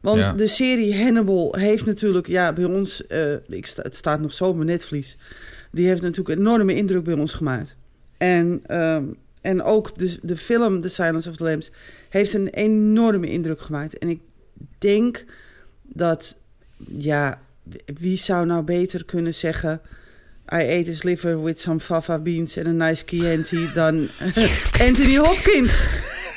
[0.00, 0.32] Want Ja.
[0.32, 4.44] de serie Hannibal heeft natuurlijk, ja, bij ons, eh, ik sta, het staat nog zo
[4.44, 5.16] op mijn netvlies.
[5.72, 7.76] Die heeft natuurlijk een enorme indruk bij ons gemaakt.
[8.16, 9.04] En, ehm,
[9.40, 11.70] en ook de, de film The Silence of the Lambs
[12.10, 13.98] heeft een enorme indruk gemaakt.
[13.98, 14.20] En ik
[14.78, 15.24] denk
[15.82, 16.36] dat,
[16.98, 17.40] ja,
[17.98, 19.80] wie zou nou beter kunnen zeggen...
[20.52, 24.08] I ate his liver with some fava beans and a nice Chianti dan
[24.86, 25.86] Anthony Hopkins.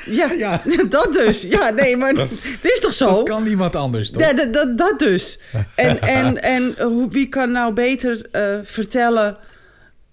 [0.05, 0.61] Ja, Ja.
[0.89, 1.41] dat dus.
[1.41, 3.05] Ja, nee, maar het is toch zo?
[3.05, 4.21] Dat kan niemand anders, toch?
[4.21, 5.39] Ja, dat, dat, dat dus.
[5.75, 9.37] En, en, en wie kan nou beter eh, vertellen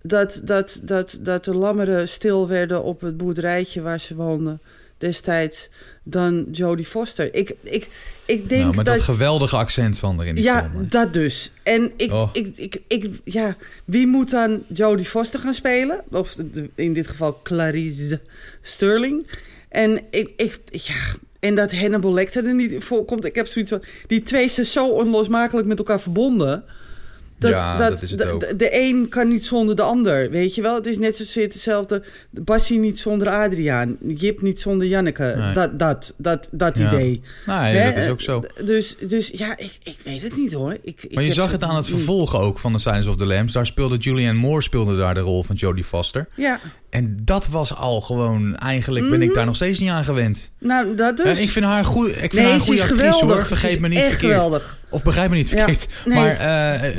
[0.02, 4.60] dat, dat, dat, dat de lammeren stil werden op het boerderijtje waar ze woonden
[5.00, 5.68] destijds
[6.02, 7.34] dan Jodie Foster?
[7.34, 7.88] Ik, ik,
[8.24, 9.04] ik denk nou, met dat, dat...
[9.04, 10.86] geweldige accent van er in die ja, film.
[10.88, 11.52] dat dus.
[11.62, 12.30] En ik, Oh.
[12.32, 16.04] ik, ik, ik, ja, wie moet dan Jodie Foster gaan spelen?
[16.10, 16.36] Of
[16.74, 18.20] in dit geval Clarice
[18.62, 19.26] Sterling.
[19.68, 23.24] En ik, ik ja, en dat Hannibal Lecter er niet voorkomt.
[23.24, 26.64] Ik heb zoiets van, die twee zijn zo onlosmakelijk met elkaar verbonden.
[27.40, 28.40] Dat, Ja, dat is het de- ook.
[28.40, 30.74] De, de een kan niet zonder de ander, weet je wel?
[30.74, 32.02] Het is net zozeer hetzelfde.
[32.30, 33.96] Bassie niet zonder Adriaan.
[34.06, 35.34] Jip niet zonder Janneke.
[35.38, 35.54] Nee.
[35.54, 36.86] Dat, dat, dat, dat Ja.
[36.92, 37.22] idee.
[37.46, 38.42] Nee, dat is ook zo.
[38.64, 40.78] Dus, dus ja, ik, ik weet het niet hoor.
[40.82, 43.26] Ik, ik Maar je zag het aan het vervolg ook van The Silence of the
[43.26, 43.52] Lambs.
[43.52, 46.28] Daar speelde Julianne Moore speelde daar de rol van Jodie Foster.
[46.36, 48.56] Ja, En dat was al gewoon...
[48.56, 50.50] Eigenlijk ben ik daar nog steeds niet aan gewend.
[50.58, 51.26] nou dat Mhm.
[51.28, 51.38] dus.
[51.38, 53.36] Ik vind haar, een goeie, ik vind nee, haar een goede actrice geweldig.
[53.36, 53.46] hoor.
[53.46, 54.32] Vergeet me niet echt verkeerd.
[54.32, 54.78] geweldig.
[54.90, 55.86] Of begrijp me niet Ja, verkeerd.
[56.04, 56.14] nee.
[56.18, 56.90] Maar eh,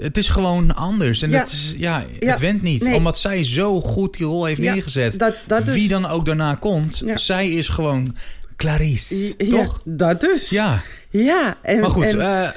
[0.00, 1.22] het is gewoon anders.
[1.22, 1.38] En Ja.
[1.38, 2.82] het, is, ja, Ja, het went niet.
[2.82, 2.94] nee.
[2.94, 5.18] Omdat zij zo goed die rol heeft neergezet.
[5.18, 5.74] dat- dat dus.
[5.74, 7.02] Wie dan ook daarna komt.
[7.14, 8.16] Zij is gewoon
[8.56, 9.36] Clarice.
[9.36, 9.80] Toch?
[9.84, 10.48] dat dus.
[10.50, 10.82] Ja.
[11.10, 11.56] Ja.
[11.62, 12.48] En, Maar goed, en- eh,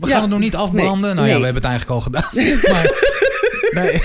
[0.00, 1.16] we gaan het nog niet afbranden.
[1.16, 2.30] nou ja, we hebben het eigenlijk al gedaan.
[2.72, 2.92] maar,
[3.70, 4.02] nee,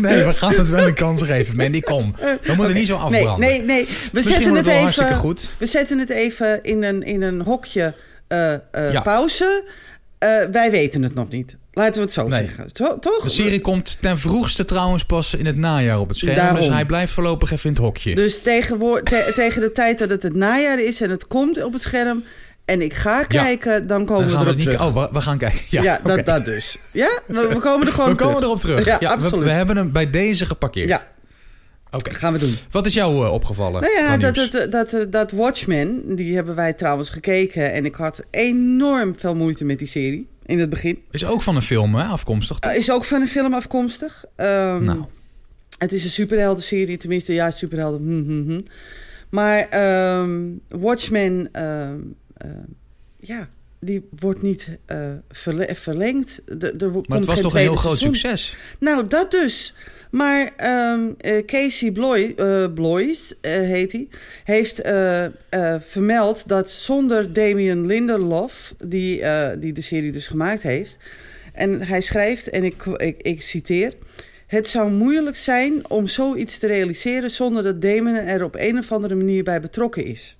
[0.08, 1.56] nee, we gaan het wel een kans geven.
[1.56, 2.14] Mandy, kom.
[2.42, 3.48] We moeten niet zo afbranden.
[3.48, 3.84] nee, nee.
[3.84, 5.22] We Misschien zetten het het wel hartstikke even.
[5.22, 5.50] goed.
[5.58, 7.94] We zetten het even in een, in een hokje
[8.28, 8.60] eh, eh,
[8.92, 9.00] Ja.
[9.00, 9.64] pauze.
[10.18, 11.56] Eh, wij weten het nog niet.
[11.72, 12.38] Laten we het zo Nee.
[12.40, 12.72] zeggen.
[12.72, 13.22] To- toch?
[13.22, 16.36] De serie komt ten vroegste trouwens pas in het najaar op het scherm.
[16.36, 16.56] Daarom.
[16.60, 18.14] Dus hij blijft voorlopig even in het hokje.
[18.14, 21.72] Dus tegenwoor- te- tegen de tijd dat het het najaar is en het komt op
[21.72, 22.24] het scherm
[22.70, 24.64] en ik ga kijken, dan komen Dan we we erop niet...
[24.64, 24.80] terug.
[24.96, 25.60] Oh, we, gaan kijken.
[25.70, 26.78] Ja, dat, dat dus.
[26.92, 28.48] Ja, we, we komen er gewoon We komen terug.
[28.48, 28.84] erop terug.
[28.84, 29.44] Ja, we, absoluut.
[29.44, 30.88] we hebben hem bij deze geparkeerd.
[30.88, 31.06] Ja,
[31.90, 32.14] Oké.
[32.14, 32.54] gaan we doen.
[32.70, 33.80] Wat is jou eh, opgevallen?
[33.82, 37.72] Nou ja, dat, dat, dat, dat, Watchmen, die hebben wij trouwens gekeken.
[37.72, 40.98] En ik had enorm veel moeite met die serie in het begin.
[41.10, 42.58] Is ook van een film hè, afkomstig.
[42.66, 44.24] Uh, is ook van een film afkomstig.
[44.36, 45.04] Ehm, Nou.
[45.78, 48.00] Het is een superhelden-serie, tenminste, ja, superhelden.
[48.00, 48.60] hm, hm, hm.
[49.30, 50.30] Maar ehm,
[50.68, 51.98] Watchmen, ehm,
[53.20, 53.48] ja,
[53.80, 56.42] die wordt niet eh, verle- verlengd.
[56.60, 58.14] De, er Maar het was toch een heel groot seizoen.
[58.14, 58.56] succes?
[58.78, 59.74] Nou, dat dus.
[60.10, 64.08] Maar ehm, eh, Casey Bloy, eh, Bloys, eh, heet hij,
[64.44, 65.30] heeft eh, eh,
[65.80, 70.98] vermeld dat zonder Damien Lindelof, die, eh, die de serie dus gemaakt heeft,
[71.52, 73.94] en hij schrijft, en ik, ik, ik citeer.
[74.46, 78.92] Het zou moeilijk zijn om zoiets te realiseren zonder dat Damon er op een of
[78.92, 80.36] andere manier bij betrokken is.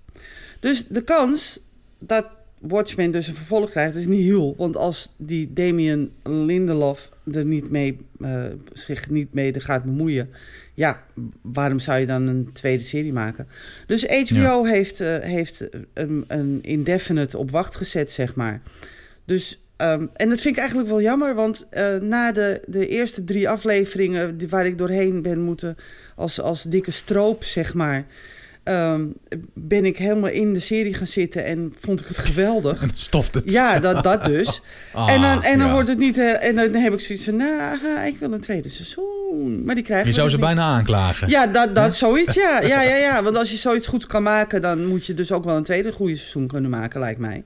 [0.61, 1.59] Dus de kans
[2.01, 2.27] dat
[2.61, 4.55] Watchmen dus een vervolg krijgt, is niet heel.
[4.57, 10.31] Want als die Damien Lindelof er niet mee, eh, zich niet mee gaat bemoeien...
[10.75, 11.03] ja,
[11.43, 13.49] waarom zou je dan een tweede serie maken?
[13.87, 18.61] Dus HBO heeft, eh, heeft een, een indefinite op wacht gezet, zeg maar.
[19.25, 23.25] Dus, ehm, en dat vind ik eigenlijk wel jammer, want eh, na de, de eerste
[23.25, 24.37] drie afleveringen...
[24.37, 25.77] Die, waar ik doorheen ben moeten
[26.17, 28.07] als, als dikke stroop, zeg maar...
[28.71, 29.07] ehm,
[29.55, 32.83] ben ik helemaal in de serie gaan zitten en vond ik het geweldig.
[32.83, 33.53] En stopt het.
[33.53, 34.61] Ja, dat, dat dus.
[34.93, 35.73] Ah, en dan, en dan ja.
[35.73, 36.17] wordt het niet.
[36.17, 37.37] her- En dan heb ik zoiets van.
[37.37, 39.65] Nou, ik wil een tweede seizoen.
[39.65, 40.55] Maar die krijgen Je zou dus ze niet.
[40.55, 41.29] bijna aanklagen.
[41.29, 42.35] Ja, dat, dat zoiets.
[42.35, 43.23] Ja, ja, ja, ja.
[43.23, 45.93] Want als je zoiets goeds kan maken, dan moet je dus ook wel een tweede
[45.93, 47.45] goede seizoen kunnen maken, lijkt mij.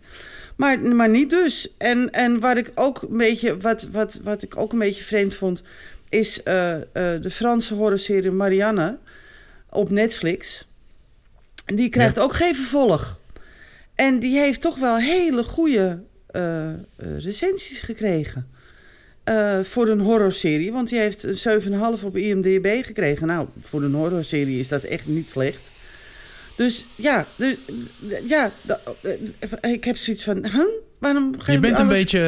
[0.57, 1.69] Maar, maar niet dus.
[1.79, 5.35] En, en wat ik ook een beetje, wat, wat, wat ik ook een beetje vreemd
[5.35, 5.63] vond,
[6.09, 8.99] is eh, eh, de Franse horrorserie Marianne
[9.71, 10.67] op Netflix.
[11.67, 13.19] Die krijgt ook geen vervolg.
[13.95, 16.75] En die heeft toch wel hele goede eh, eh,
[17.19, 18.49] recensies gekregen.
[19.25, 20.73] Eh, voor een horrorserie.
[20.73, 21.63] Want die heeft een
[21.99, 23.27] 7,5 op IMDb gekregen.
[23.27, 25.61] Nou, voor een horrorserie is dat echt niet slecht.
[26.57, 27.55] Dus ja, dus,
[28.27, 28.53] ja
[29.61, 30.47] ik heb zoiets van...
[30.47, 30.65] Huh?
[30.99, 32.19] Waarom ga Je bent een beetje,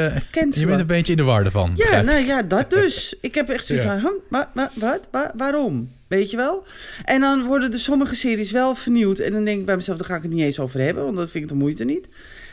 [0.51, 1.73] je bent een beetje in de war ervan.
[1.77, 3.15] Ja, nou ja, dat dus.
[3.21, 4.01] Ik heb echt zoiets Ja.
[4.01, 5.93] van, huh, wa- wat, Wa- waarom?
[6.09, 6.65] Weet je wel?
[7.05, 9.19] En dan worden er sommige series wel vernieuwd.
[9.19, 11.05] En dan denk ik bij mezelf, daar ga ik het niet eens over hebben.
[11.05, 12.09] Want dat vind ik de moeite niet.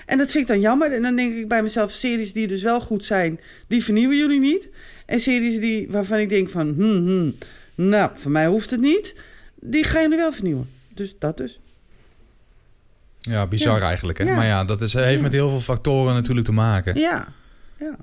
[0.05, 0.91] En dat vind ik dan jammer.
[0.93, 3.39] En dan denk ik bij mezelf, series die dus wel goed zijn...
[3.67, 4.69] die vernieuwen jullie niet.
[5.05, 6.67] En series die, waarvan ik denk van...
[6.67, 7.35] Hmm, hmm,
[7.75, 9.15] nou, voor mij hoeft het niet.
[9.55, 10.69] Die gaan jullie wel vernieuwen.
[10.93, 11.59] Dus dat dus.
[13.19, 13.87] Ja, bizar Ja.
[13.87, 14.17] eigenlijk.
[14.17, 14.23] Hè?
[14.23, 14.35] Ja.
[14.35, 16.99] Maar ja, dat is, heeft met heel veel factoren natuurlijk te maken.
[16.99, 17.27] Ja,
[17.79, 17.95] ja.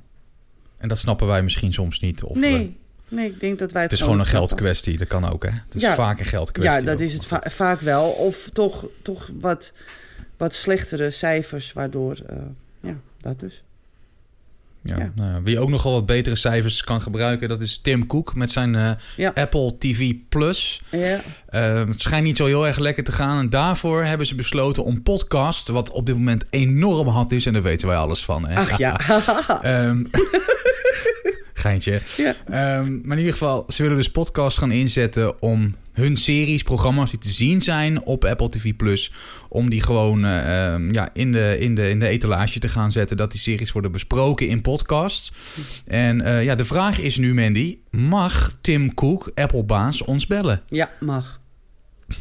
[0.79, 2.23] En dat snappen wij misschien soms niet.
[2.23, 2.79] Of, Nee,
[3.11, 4.97] nee, ik denk dat wij het het is gewoon een geldkwestie.
[4.99, 5.51] Dat kan ook, hè?
[5.51, 5.95] Het is Ja.
[5.95, 6.75] vaak een geldkwestie.
[6.79, 7.01] Ja, dat ook.
[7.01, 8.09] is het va- vaak wel.
[8.09, 9.73] Of toch, toch wat,
[10.37, 12.17] wat slechtere cijfers, waardoor...
[12.29, 12.37] eh,
[12.81, 13.63] ja, dat dus.
[14.83, 14.99] Ja.
[14.99, 15.13] Ja.
[15.15, 18.51] Nou ja, wie ook nogal wat betere cijfers kan gebruiken, dat is Tim Cook met
[18.51, 19.33] zijn eh, Ja.
[19.35, 20.83] Apple TV Plus.
[20.91, 23.39] Ja, Eh, het schijnt niet zo heel erg lekker te gaan.
[23.39, 27.53] En daarvoor hebben ze besloten om podcast, wat op dit moment enorm hot is, en
[27.53, 28.47] daar weten wij alles van.
[28.47, 28.55] Hè?
[28.61, 29.01] ach ja.
[29.63, 30.05] Ehm,
[31.61, 32.01] geintje.
[32.17, 32.35] ja.
[32.49, 37.11] Ehm, maar in ieder geval, ze willen dus podcasts gaan inzetten om hun series, programma's
[37.11, 39.13] die te zien zijn op Apple TV Plus,
[39.49, 42.93] om die gewoon eh, ehm, ja, in, de, in, de, in de etalage te gaan
[42.93, 45.33] zetten, dat die series worden besproken in podcasts.
[45.87, 50.63] En eh, ja, de vraag is nu, Mandy, mag Tim Cook, Apple-baas, ons bellen?
[50.67, 51.41] Ja, mag.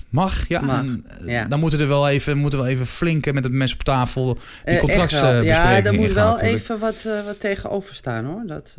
[0.09, 0.61] Mag, ja.
[0.61, 1.45] Mag, eh, ja.
[1.45, 4.77] Dan moeten er wel even, moeten we even flink met het mes op tafel die
[4.77, 5.75] contractsbesprekingen wel.
[5.75, 6.61] Ja, daar moet wel natuurlijk.
[6.61, 8.43] even wat, wat tegenover staan hoor.
[8.47, 8.75] Dat,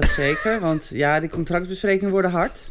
[0.00, 0.60] dat zeker.
[0.60, 2.70] Want ja, die contractbesprekingen worden hard.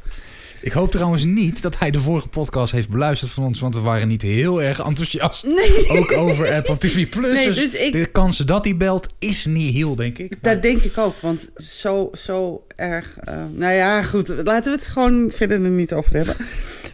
[0.61, 3.79] Ik hoop trouwens niet dat hij de vorige podcast heeft beluisterd van ons, want we
[3.79, 5.45] waren niet heel erg enthousiast.
[5.45, 5.87] Nee.
[5.89, 7.33] Ook over Apple TV Plus.
[7.33, 10.29] Nee, dus dus ik- de kans dat hij belt is niet heel, denk ik.
[10.29, 13.17] Maar- Dat denk ik ook, want zo, zo erg...
[13.23, 16.35] eh, nou ja, goed, laten we het gewoon verder er niet over hebben.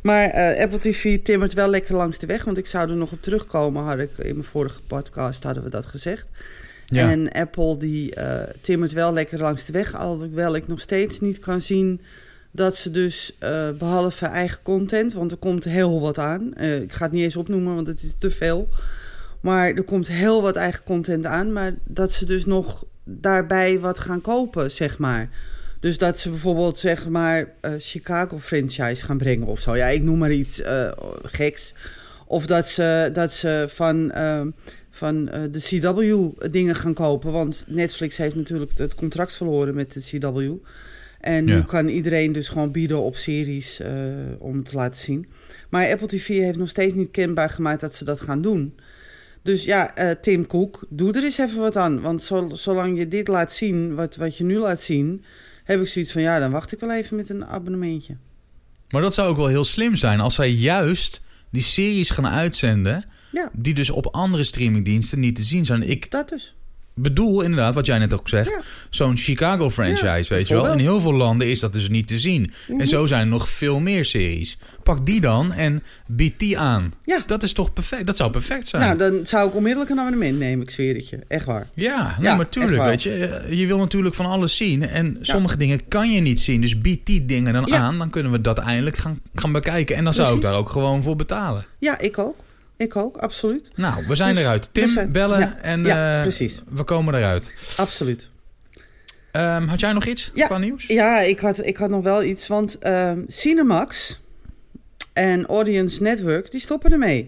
[0.03, 3.11] Maar eh, Apple TV timmert wel lekker langs de weg, want ik zou er nog
[3.11, 6.25] op terugkomen, had ik in mijn vorige podcast hadden we dat gezegd.
[6.89, 11.39] En Apple die eh, timmert wel lekker langs de weg, alhoewel ik nog steeds niet
[11.39, 12.01] kan zien
[12.51, 16.53] dat ze dus eh, behalve eigen content, want er komt heel wat aan.
[16.53, 18.69] Eh, ik ga het niet eens opnoemen, want het is te veel.
[19.41, 21.53] Maar er komt heel wat eigen content aan.
[21.53, 25.29] Maar dat ze dus nog daarbij wat gaan kopen, zeg maar.
[25.79, 29.75] Dus dat ze bijvoorbeeld, zeg maar, Chicago franchise gaan brengen of zo.
[29.75, 30.61] Ja, ik noem maar iets
[31.23, 31.73] geks.
[32.27, 34.11] Of dat ze, dat ze van,
[34.99, 37.31] van eh, de CW dingen gaan kopen.
[37.31, 40.39] Want Netflix heeft natuurlijk het contract verloren met de CW.
[41.19, 41.55] En Ja.
[41.55, 43.91] nu kan iedereen dus gewoon bieden op series eh,
[44.39, 45.27] om te laten zien.
[45.69, 48.75] Maar Apple TV heeft nog steeds niet kenbaar gemaakt dat ze dat gaan doen.
[49.43, 52.01] Dus ja, eh, Tim Cook, doe er eens even wat aan.
[52.01, 55.23] Want zo- zolang je dit laat zien, wat, wat je nu laat zien...
[55.63, 58.15] heb ik zoiets van, ja, dan wacht ik wel even met een abonnementje.
[58.89, 63.05] Maar dat zou ook wel heel slim zijn als zij juist die series gaan uitzenden...
[63.31, 65.89] Ja, die dus op andere streamingdiensten niet te zien zijn.
[65.89, 66.53] Ik dat dus.
[66.93, 68.61] bedoel inderdaad, wat jij net ook zegt, Ja.
[68.89, 70.71] zo'n Chicago franchise, weet je wel.
[70.71, 72.51] In heel veel landen is dat dus niet te zien.
[72.67, 72.79] Mhm.
[72.79, 74.57] En zo zijn er nog veel meer series.
[74.83, 76.93] Pak die dan en bied die aan.
[77.05, 77.23] Ja.
[77.25, 78.05] Dat is toch perfect?
[78.05, 78.83] Dat zou perfect zijn.
[78.83, 81.19] Nou, dan zou ik onmiddellijk een abonnement nemen, ik zweer het je.
[81.27, 81.67] Echt waar.
[81.73, 83.11] Ja, maar tuurlijk, weet je.
[83.25, 84.81] eh, Je wil natuurlijk van alles zien.
[84.87, 86.61] En sommige dingen kan je niet zien.
[86.61, 87.97] Dus bied die dingen dan aan.
[87.97, 89.95] Dan kunnen we dat eindelijk gaan, gaan bekijken.
[89.95, 91.65] En dan zou ik daar ook gewoon voor betalen.
[91.79, 92.35] Ja, ik ook.
[92.79, 93.69] Ik ook, absoluut.
[93.75, 94.69] Nou, we zijn Dus eruit.
[94.73, 97.53] Tim, zijn- bellen ja, en ja, eh, we komen eruit.
[97.77, 98.29] Absoluut.
[99.31, 100.45] Ehm, had jij nog iets Ja.
[100.45, 100.87] qua nieuws?
[100.87, 104.19] Ja, ik had, ik had nog wel iets, want ehm, Cinemax
[105.13, 107.27] en Audience Network, die stoppen ermee.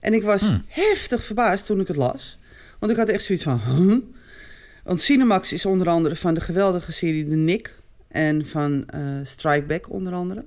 [0.00, 0.64] En ik was Hmm.
[0.68, 2.38] heftig verbaasd toen ik het las.
[2.78, 3.96] Want ik had echt zoiets van, huh?
[4.84, 7.74] Want Cinemax is onder andere van de geweldige serie The Nick
[8.08, 10.44] en van eh Strike Back onder andere.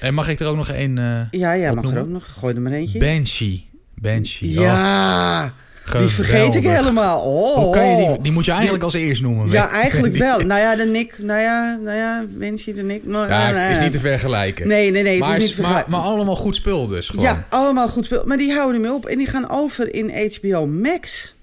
[0.00, 0.98] En mag ik er ook nog één...
[0.98, 2.24] eh Ja, ja, mag er ook nog.
[2.38, 2.98] Gooi er maar eentje.
[2.98, 3.68] Banshee.
[3.94, 4.58] Banshee.
[4.58, 5.52] Oh, ja,
[5.92, 7.20] die vergeet ik helemaal.
[7.20, 8.22] Oh, Hoe kan je die, oh.
[8.22, 9.50] die moet je eigenlijk als eerst noemen.
[9.50, 10.40] Ja, eigenlijk wel.
[10.40, 13.06] Nou ja, de Nick, nou ja, nou ja, Banshee, de Nick.
[13.06, 14.68] Nou, Ja, nou, nou, is niet te vergelijken.
[14.68, 17.24] Nee, nee, nee, het maar, is niet maar, maar allemaal goed spul dus gewoon.
[17.24, 18.22] Ja, allemaal goed speel.
[18.26, 21.34] Maar die houden me op en die gaan over in HBO Max.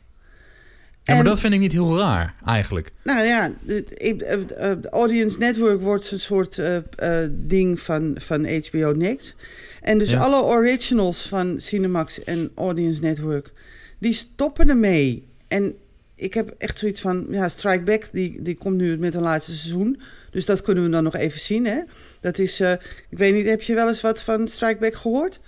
[1.03, 2.91] Ja, maar En- dat vind ik niet heel raar, eigenlijk.
[3.03, 9.35] Nou ja, de, Audience Network wordt een soort eh, eh, ding van, van HBO Next.
[9.81, 10.19] En dus Ja.
[10.19, 13.51] alle originals van Cinemax en Audience Network,
[13.99, 15.27] die stoppen ermee.
[15.47, 15.75] En
[16.15, 19.51] ik heb echt zoiets van, ja, Strike Back, die, die komt nu met een laatste
[19.55, 20.01] seizoen.
[20.31, 21.79] Dus dat kunnen we dan nog even zien, hè.
[22.19, 22.71] Dat is, eh,
[23.09, 25.39] ik weet niet, heb je wel eens wat van Strike Back gehoord?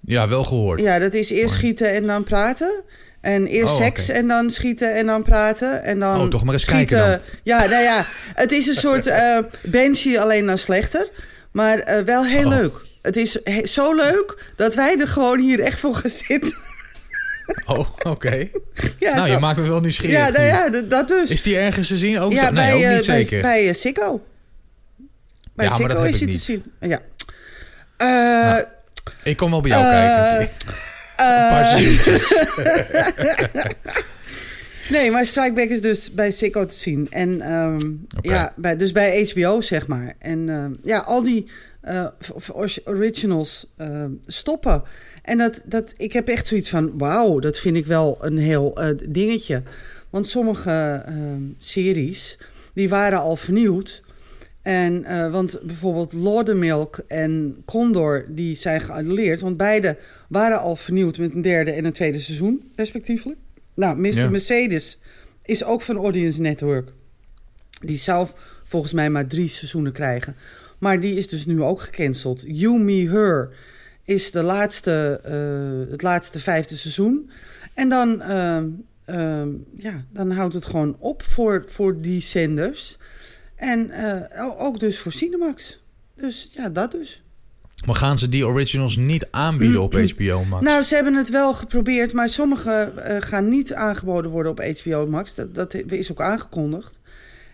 [0.00, 0.80] Ja, wel gehoord.
[0.80, 2.82] Ja, dat is eerst schieten en dan praten.
[3.22, 5.82] En eerst Oh, seks en dan schieten en dan praten.
[5.82, 6.98] En dan Oh, toch maar eens schieten.
[6.98, 11.08] kijken Ja, nou ja, het is een soort eh Banshee, alleen dan slechter.
[11.52, 12.56] Maar eh, wel heel Oh.
[12.56, 12.74] leuk.
[13.02, 16.56] Het is he- zo leuk dat wij er gewoon hier echt voor gaan zitten.
[17.66, 18.48] Oh, oké.
[18.98, 19.32] ja, nou, zo.
[19.32, 20.16] je maakt me wel nieuwsgierig.
[20.18, 21.30] ja, nou ja, dat dus.
[21.30, 22.18] Is die ergens te zien?
[22.20, 22.52] Ook ja, zo?
[22.52, 23.42] Nee, bij, ook eh, niet bij, zeker.
[23.42, 24.24] bij eh, Sicko.
[25.54, 25.72] Bij Ja,
[26.04, 26.64] is hij te zien.
[26.80, 26.98] Ja.
[27.96, 28.64] Eh, Nou,
[29.22, 29.90] Ik kom wel bij jou eh,
[30.36, 30.54] kijken.
[31.22, 32.46] Een paar zinnetjes.
[34.90, 37.06] Nee, maar Strikeback is dus bij Sicko te zien.
[37.10, 40.14] En ehm, ja, bij, dus bij HBO, zeg maar.
[40.18, 41.46] En ehm, ja, al die
[41.80, 42.06] eh,
[42.84, 44.82] originals ehm, stoppen.
[45.22, 48.76] En dat, dat, ik heb echt zoiets van, wauw, dat vind ik wel een heel
[48.76, 49.62] eh, dingetje.
[50.10, 51.04] Want sommige
[51.58, 52.38] series,
[52.74, 54.01] die waren al vernieuwd.
[54.62, 59.40] En, eh, want bijvoorbeeld Lordermilk en Condor, die zijn geannuleerd.
[59.40, 59.98] Want beide
[60.28, 63.38] waren al vernieuwd met een derde en een tweede seizoen, respectievelijk.
[63.74, 64.14] Nou, Mr.
[64.14, 64.28] Ja.
[64.28, 64.98] Mercedes
[65.44, 66.92] is ook van Audience Network.
[67.80, 68.28] Die zou
[68.64, 70.36] volgens mij maar drie seizoenen krijgen.
[70.78, 72.42] Maar die is dus nu ook gecanceld.
[72.46, 73.50] You, Me, Her
[74.04, 77.30] is de laatste, eh, het laatste vijfde seizoen.
[77.74, 78.68] En dan, ehm,
[79.76, 82.98] ja, dan houdt het gewoon op voor, voor die zenders.
[83.62, 85.80] En eh, ook dus voor Cinemax.
[86.16, 87.22] Dus ja, dat dus.
[87.86, 90.64] Maar gaan ze die originals niet aanbieden op HBO Max?
[90.64, 95.06] Nou, ze hebben het wel geprobeerd, maar sommige eh, gaan niet aangeboden worden op HBO
[95.06, 95.34] Max.
[95.34, 97.00] Dat, dat is ook aangekondigd.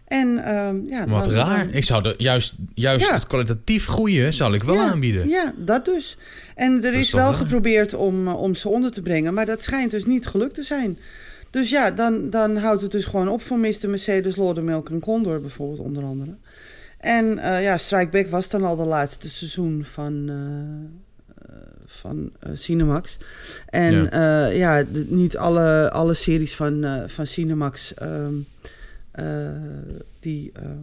[0.06, 1.58] En ehm, ja, Wat raar.
[1.66, 3.14] dan- Ik zou juist, juist Ja.
[3.14, 5.28] het kwalitatief goede zal ik wel ja, aanbieden.
[5.28, 6.16] Ja, dat dus.
[6.54, 7.34] En er is wel raar?
[7.34, 10.62] geprobeerd om, eh, om ze onder te brengen, maar dat schijnt dus niet gelukt te
[10.62, 10.98] zijn.
[11.50, 13.88] Dus ja, dan, dan houdt het dus gewoon op voor Mr.
[13.88, 16.34] Mercedes, Lordermelk en Condor bijvoorbeeld, onder andere.
[16.98, 22.32] En eh, ja, Strike Back was dan al de laatste seizoen van, eh, eh, van
[22.52, 23.16] Cinemax.
[23.66, 28.34] En ja, ja de- niet alle, alle series van, van Cinemax ehm,
[29.10, 29.50] eh,
[30.20, 30.76] die, ehm,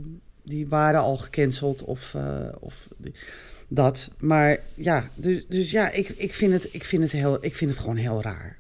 [0.43, 2.15] die waren al gecanceld of,
[2.59, 3.13] of die-
[3.67, 4.09] dat.
[4.17, 7.71] Maar ja, dus, dus ja, ik, ik, vind het, ik, vind het heel, ik vind
[7.71, 8.57] het gewoon heel raar.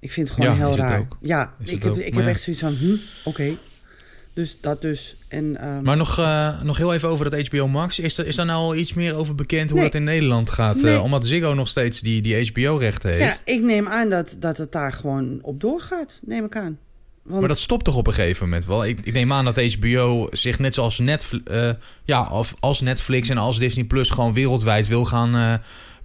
[0.00, 1.08] Ik vind het gewoon Ja, heel raar.
[1.20, 3.50] Ja, Is ik heb, ook, ik maar heb echt zoiets van, hm, oké.
[4.34, 5.16] Dus dat dus.
[5.28, 7.98] En, ehm, Maar nog, eh, nog heel even over dat HBO Max.
[7.98, 9.88] Is er, is daar nou al iets meer over bekend hoe Nee.
[9.88, 10.82] dat in Nederland gaat?
[10.82, 10.94] Nee.
[10.94, 13.22] Eh, omdat Ziggo nog steeds die, die HBO-rechten heeft.
[13.24, 16.78] ja, ik neem aan dat, dat het daar gewoon op doorgaat, neem ik aan.
[17.22, 18.84] Want, Maar dat stopt toch op een gegeven moment wel?
[18.84, 21.44] Ik, ik neem aan dat HBO zich net zoals Netflix,
[22.04, 25.54] ja, of als Netflix en als Disney Plus gewoon wereldwijd wil gaan eh,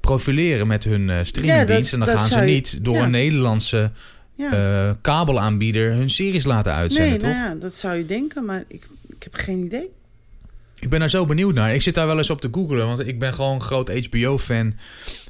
[0.08, 1.92] profileren met hun eh, streamingdienst.
[1.92, 3.04] Ja, en dan gaan ze niet door ja.
[3.04, 3.92] een Nederlandse
[4.36, 4.52] ja.
[4.52, 7.30] eh, kabelaanbieder hun series laten uitzenden, nee, toch?
[7.30, 9.90] nou ja, dat zou je denken, maar ik, ik heb geen idee.
[10.80, 11.74] Ik ben daar zo benieuwd naar.
[11.74, 14.74] Ik zit daar wel eens op te googlen, want ik ben gewoon een groot HBO-fan.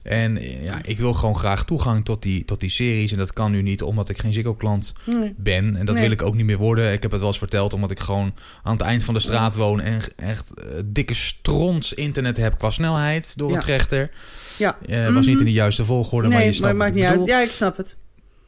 [0.04, 3.12] En eh, ja, ik wil gewoon graag toegang tot die, tot die series.
[3.12, 5.34] En dat kan nu niet, omdat ik geen Ziggo-klant Nee.
[5.38, 5.76] ben.
[5.76, 6.04] En dat Nee.
[6.04, 6.91] wil ik ook niet meer worden.
[6.93, 8.34] Ik heb het wel eens verteld, omdat ik gewoon
[8.64, 9.82] aan het eind van de straat woon...
[9.82, 10.52] en echt
[10.86, 13.56] dikke stront internet heb qua snelheid door Ja.
[13.56, 14.10] een trechter.
[14.58, 14.78] Ja.
[14.86, 17.30] Eh, was niet in de juiste volgorde, maar je snapt maar wat maakt niet uit.
[17.30, 17.95] Ja, ik snap het.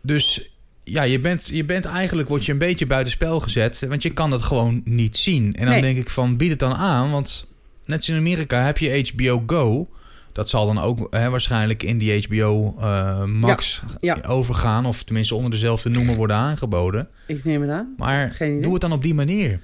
[0.01, 0.49] Dus
[0.83, 3.85] ja, je bent, je bent eigenlijk, word je een beetje buitenspel gezet.
[3.89, 5.53] Want je kan het gewoon niet zien.
[5.55, 5.81] En dan Nee.
[5.81, 7.11] denk ik van, bied het dan aan.
[7.11, 7.51] Want
[7.85, 9.89] net als in Amerika heb je HBO Go.
[10.31, 14.85] Dat zal dan ook hè, waarschijnlijk in die HBO eh, Max Ja, overgaan.
[14.85, 17.07] Of tenminste onder dezelfde noemer worden aangeboden.
[17.27, 17.93] Ik neem het aan.
[17.97, 19.59] Maar doe het dan op die manier.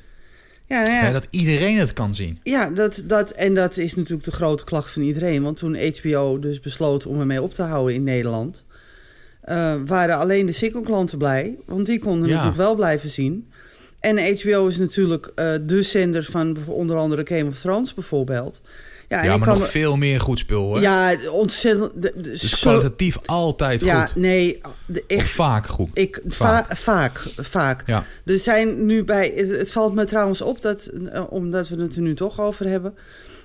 [0.71, 1.11] Ja, nou ja.
[1.11, 2.39] Dat iedereen het kan zien.
[2.43, 5.43] Ja, dat, dat, en dat is natuurlijk de grote klacht van iedereen.
[5.43, 8.65] Want toen HBO dus besloot om ermee op te houden in Nederland...
[9.41, 11.55] eh, waren alleen de Ziggo-klanten blij.
[11.65, 12.33] Want die konden Ja.
[12.35, 13.49] natuurlijk wel blijven zien.
[13.99, 18.61] En HBO is natuurlijk eh, de zender van onder andere Game of Thrones bijvoorbeeld.
[19.11, 20.81] Ja, Ja, maar nog veel meer goed spul hoor.
[20.81, 21.91] Ja, ontzettend...
[22.01, 24.15] De, de, Dus zo- kwalitatief altijd ja, goed.
[24.15, 25.29] nee, de, Of echt...
[25.29, 25.89] vaak goed.
[25.93, 26.65] Ik, Vaak.
[26.67, 27.87] va- vaak, vaak.
[27.87, 28.03] Ja.
[28.25, 29.33] Er zijn nu bij.
[29.35, 32.67] Het, het valt me trouwens op dat, eh, omdat we het er nu toch over
[32.67, 32.93] hebben,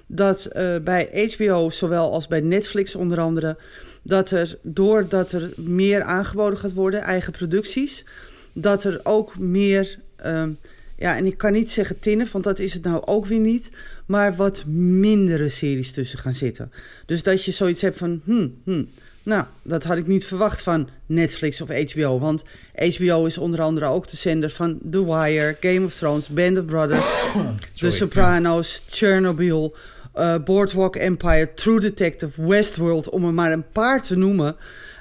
[0.06, 3.56] dat eh, bij HBO, zowel als bij Netflix onder andere,
[4.02, 8.04] dat er doordat er meer aangeboden gaat worden, eigen producties,
[8.52, 9.98] dat er ook meer.
[10.16, 10.50] ehm,
[10.98, 13.70] ja, en ik kan niet zeggen tinnen, want dat is het nou ook weer niet.
[14.06, 16.72] Maar wat mindere series tussen gaan zitten.
[17.06, 18.20] Dus dat je zoiets hebt van.
[18.24, 18.88] Hmm, hmm,
[19.22, 22.18] nou, dat had ik niet verwacht van Netflix of HBO.
[22.18, 22.44] Want
[22.76, 26.64] HBO is onder andere ook de zender van The Wire, Game of Thrones, Band of
[26.64, 27.00] Brothers,
[27.78, 27.90] The.
[27.90, 29.76] Sopranos, Chernobyl,
[30.12, 34.56] eh, Boardwalk Empire, True Detective, Westworld, om er maar een paar te noemen.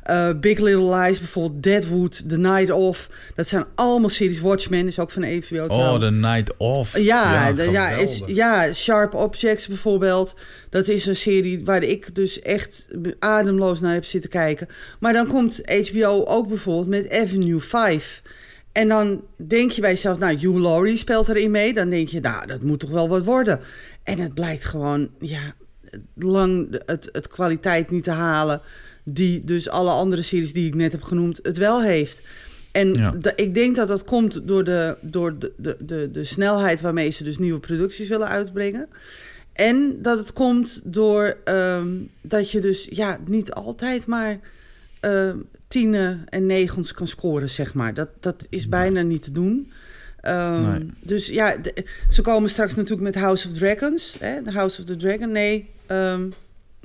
[0.05, 3.09] Eh, Big Little Lies, bijvoorbeeld Deadwood, The Night Of.
[3.35, 4.39] Dat zijn allemaal series.
[4.39, 6.03] Watchmen is ook van HBO Oh, trouwens.
[6.03, 6.97] The Night Off.
[6.97, 10.35] Ja, de- ja, is, ja, Sharp Objects bijvoorbeeld.
[10.69, 12.87] Dat is een serie waar ik dus echt
[13.19, 14.67] ademloos naar heb zitten kijken.
[14.99, 18.21] Maar dan komt HBO ook bijvoorbeeld met Avenue 5.
[18.71, 21.73] En dan denk je bij jezelf, nou, Hugh Laurie speelt erin mee.
[21.73, 23.59] Dan denk je, nou, dat moet toch wel wat worden.
[24.03, 25.53] En het blijkt gewoon, ja,
[26.15, 28.61] lang het, het kwaliteit niet te halen...
[29.07, 32.21] die dus alle andere series die ik net heb genoemd het wel heeft.
[32.71, 33.13] En Ja.
[33.35, 37.23] ik denk dat dat komt door, de, door de, de, de, de snelheid waarmee ze
[37.23, 38.87] dus nieuwe producties willen uitbrengen.
[39.53, 41.87] En dat het komt door ehm,
[42.21, 44.39] dat je dus ja, niet altijd maar
[44.99, 45.37] ehm
[45.67, 47.93] tienen en negens kan scoren, zeg maar.
[47.93, 49.71] Dat, dat is bijna niet te doen.
[50.21, 50.89] Ehm, Nee.
[50.99, 54.15] Dus ja, de- ze komen straks natuurlijk met House of Dragons.
[54.19, 54.43] Hè?
[54.43, 55.69] The House of the Dragon, nee.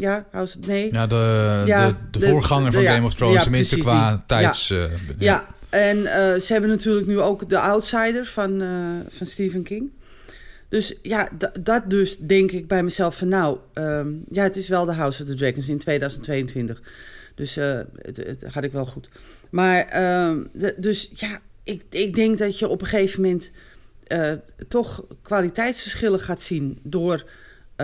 [0.00, 0.66] Ja, House of...
[0.66, 0.92] Nee.
[0.92, 4.22] Ja, de, Ja, de, de, de- voorganger van de- Game of Thrones, tenminste qua die.
[4.26, 4.70] tijds...
[4.70, 4.84] eh,
[5.18, 8.68] Ja, en eh, ze hebben natuurlijk nu ook The Outsider van, eh,
[9.08, 9.90] van Stephen King.
[10.68, 11.28] Dus ja,
[11.60, 13.58] dat dus denk ik bij mezelf van nou...
[13.72, 16.82] ehm, ja, het is wel The House of the Dragons in 2022.
[17.34, 19.08] Dus eh, het, het had ik wel goed.
[19.50, 23.50] Maar ehm, de- dus ja, ik, ik denk dat je op een gegeven moment...
[24.68, 27.24] toch kwaliteitsverschillen gaat zien door...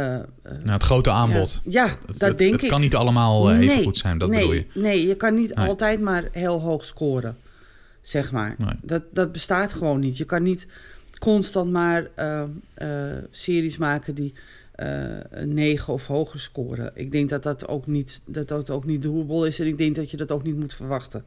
[0.02, 1.60] eh, Nou, het grote aanbod.
[1.64, 2.68] Ja, Het, dat het- denk het ik.
[2.68, 4.64] kan niet allemaal eh, even goed zijn, dat nee, bedoel je.
[4.74, 5.68] Nee, je kan niet Nee.
[5.68, 7.36] altijd maar heel hoog scoren,
[8.02, 8.56] zeg maar.
[8.82, 10.16] Dat, dat bestaat gewoon niet.
[10.16, 10.66] Je kan niet
[11.18, 12.42] constant maar eh,
[13.30, 14.32] series maken die
[15.30, 16.90] een 9 of hoger scoren.
[16.94, 19.96] Ik denk dat dat ook niet, dat dat ook niet doable is en ik denk
[19.96, 21.24] dat je dat ook niet moet verwachten.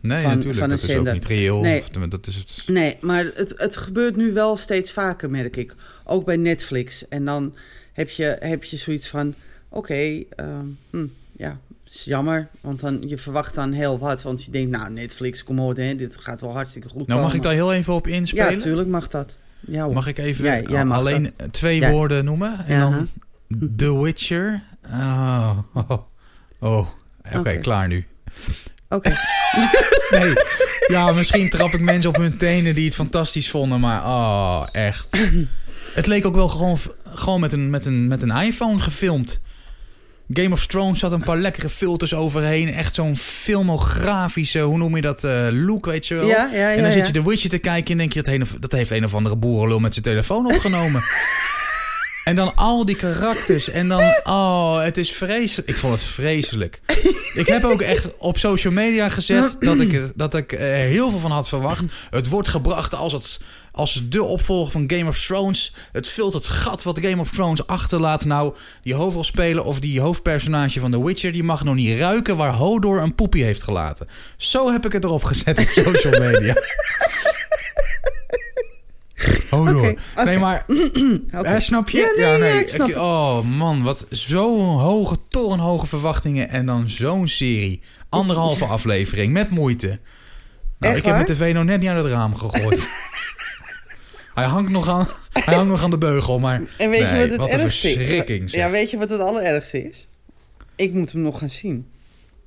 [0.00, 0.58] Nee, van- natuurlijk.
[0.60, 1.60] van een dat is ook niet reëel.
[1.60, 1.78] Nee.
[1.80, 2.62] Of, dat is het.
[2.66, 5.74] Nee, maar het, het gebeurt nu wel steeds vaker, merk ik.
[6.04, 7.08] Ook bij Netflix.
[7.08, 7.54] En dan
[7.96, 9.34] heb je, heb je zoiets van:
[9.68, 12.48] oké, ehm, hm, ja, is jammer.
[12.60, 14.22] Want dan, je verwacht dan heel wat.
[14.22, 17.06] Want je denkt, nou, Netflix, kom op, hè, dit gaat wel hartstikke goed.
[17.06, 18.58] Nou, mag ik daar heel even op Ja, inspelen?
[18.58, 19.36] tuurlijk mag dat.
[19.60, 19.92] Ja, hoor.
[19.94, 21.90] mag ik even Jij- jij mag alleen twee Ja.
[21.90, 22.66] woorden noemen?
[22.66, 23.08] En Ja, dan
[23.76, 24.62] The Witcher.
[24.90, 25.90] Oh, oh,
[26.60, 26.86] oh.
[27.26, 27.56] Oké, Oké.
[27.56, 28.06] klaar nu.
[28.88, 29.10] Oké.
[30.10, 30.32] Nee,
[30.86, 35.08] ja, misschien trap ik mensen op hun tenen die het fantastisch vonden, maar oh, echt.
[35.94, 36.76] Het leek ook wel gewoon,
[37.16, 39.40] gewoon met, een, met, een, met een iPhone gefilmd.
[40.32, 42.72] Game of Thrones zat een paar lekkere filters overheen.
[42.72, 46.26] Echt zo'n filmografische, hoe noem je dat, eh, look, weet je wel.
[46.26, 46.72] Ja, ja, ja.
[46.72, 47.12] en dan zit je.
[47.12, 49.80] The Witcher te kijken en denk je, dat, een dat heeft een of andere boerenlul
[49.80, 51.02] met zijn telefoon opgenomen.
[52.26, 55.68] en dan al die karakters en dan, oh, het is vreselijk.
[55.68, 56.80] Ik vond het vreselijk.
[57.34, 61.18] Ik heb ook echt op social media gezet dat ik, dat ik er heel veel
[61.18, 61.84] van had verwacht.
[62.10, 63.40] Het wordt gebracht als, het,
[63.72, 65.74] als de opvolger van Game of Thrones.
[65.92, 68.24] Het vult het gat wat Game of Thrones achterlaat.
[68.24, 71.32] Nou, die hoofdrolspeler of die hoofdpersonage van The Witcher...
[71.32, 74.08] die mag nog niet ruiken waar Hodor een poepie heeft gelaten.
[74.36, 76.54] Zo heb ik het erop gezet op social media.
[79.50, 79.88] Hodor.
[79.88, 80.24] Oké, oké.
[80.24, 80.64] Nee, maar.
[81.30, 82.14] Hè, snap je?
[82.18, 82.96] Ja, nee, ja, ik snap het.
[82.96, 87.80] Oh man, wat zo'n hoge, torenhoge verwachtingen en dan zo'n serie.
[88.08, 89.86] Anderhalve aflevering met moeite.
[89.86, 89.98] Nou,
[90.78, 92.88] Echt ik heb mijn tv nog net niet uit het raam gegooid.
[94.34, 97.20] hij, hangt nog aan, hij hangt nog aan de beugel, maar En weet je nee,
[97.20, 98.52] wat het wat een ergste is?
[98.52, 100.08] Ja, weet je wat het allerergste is?
[100.76, 101.86] Ik moet hem nog gaan zien.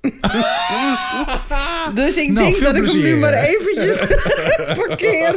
[1.96, 3.98] Dus ik Nou, denk dat ik hem nu maar eventjes
[4.88, 5.36] parkeer.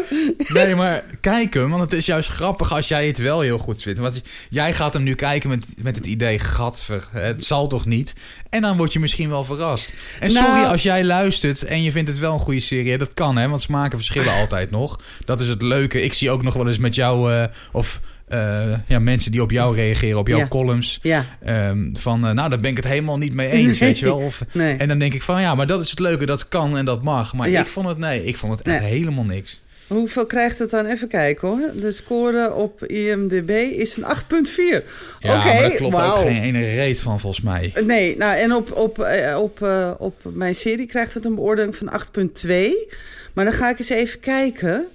[0.48, 3.82] Nee, maar kijk hem, want het is juist grappig als jij het wel heel goed
[3.82, 4.00] vindt.
[4.00, 4.20] Want
[4.50, 8.14] jij gaat hem nu kijken met, met het idee, gadver, het zal toch niet?
[8.50, 9.92] En dan word je misschien wel verrast.
[10.20, 12.98] En Nou- sorry als jij luistert en je vindt het wel een goede serie.
[12.98, 15.00] Dat kan, hè, want smaken verschillen altijd nog.
[15.24, 16.02] Dat is het leuke.
[16.02, 18.00] Ik zie ook nog wel eens met jou, eh, of
[18.32, 20.48] eh, ja, mensen die op jou reageren, op jouw Ja.
[20.48, 20.98] columns.
[21.02, 23.88] Ja, Ehm, van, eh, nou, daar ben ik het helemaal niet mee eens, Nee.
[23.88, 24.16] weet je wel.
[24.18, 24.76] Of, nee.
[24.76, 27.02] En dan denk ik van, ja, maar dat is het leuke, dat kan en dat
[27.02, 27.34] mag.
[27.34, 27.60] Maar Ja.
[27.60, 28.90] ik vond het, nee, ik vond het echt Nee.
[28.90, 29.60] helemaal niks.
[29.86, 30.86] Hoeveel krijgt het dan?
[30.86, 31.70] Even kijken hoor.
[31.80, 34.84] De score op IMDb is een 8,4.
[35.20, 37.72] Ja, Oké, maar daar klopt ook geen ene reet van, volgens mij.
[37.86, 39.66] Nee, nou en op, op, eh, op,
[39.98, 42.88] op mijn serie krijgt het een beoordeling van 8,2.
[43.32, 44.86] Maar dan ga ik eens even kijken.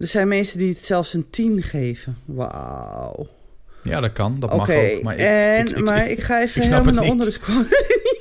[0.00, 2.16] Er zijn mensen die het zelfs een 10 geven.
[2.24, 3.26] Wauw.
[3.82, 5.02] Ja, dat kan, dat mag ook.
[5.02, 7.10] Maar ik, en, ik, ik- maar ik ga even helemaal naar niet.
[7.10, 7.66] onderen scrollen.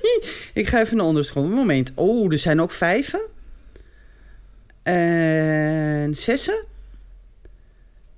[0.53, 1.49] ik ga even naar onderen scrollen.
[1.51, 1.91] Moment.
[1.95, 3.21] Oh, er zijn ook vijven.
[4.84, 6.63] En zessen.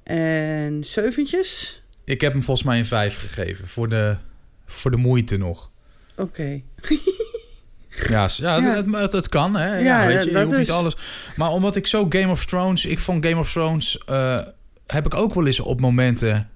[0.03, 1.81] En zeventjes.
[2.03, 3.67] ik heb hem volgens mij een 5 gegeven.
[3.67, 4.15] Voor de,
[4.65, 5.71] voor de moeite nog.
[6.17, 6.61] Oké.
[8.09, 8.75] Ja, ja, Ja.
[8.75, 9.77] Het, het, het kan, hè.
[9.77, 10.95] Ja, Ja, weet dat- je, je dat hoeft niet alles.
[11.35, 12.85] Maar omdat ik zo Game of Thrones...
[12.85, 13.97] Ik vond Game of Thrones...
[14.05, 14.37] eh,
[14.87, 16.49] heb ik ook wel eens op momenten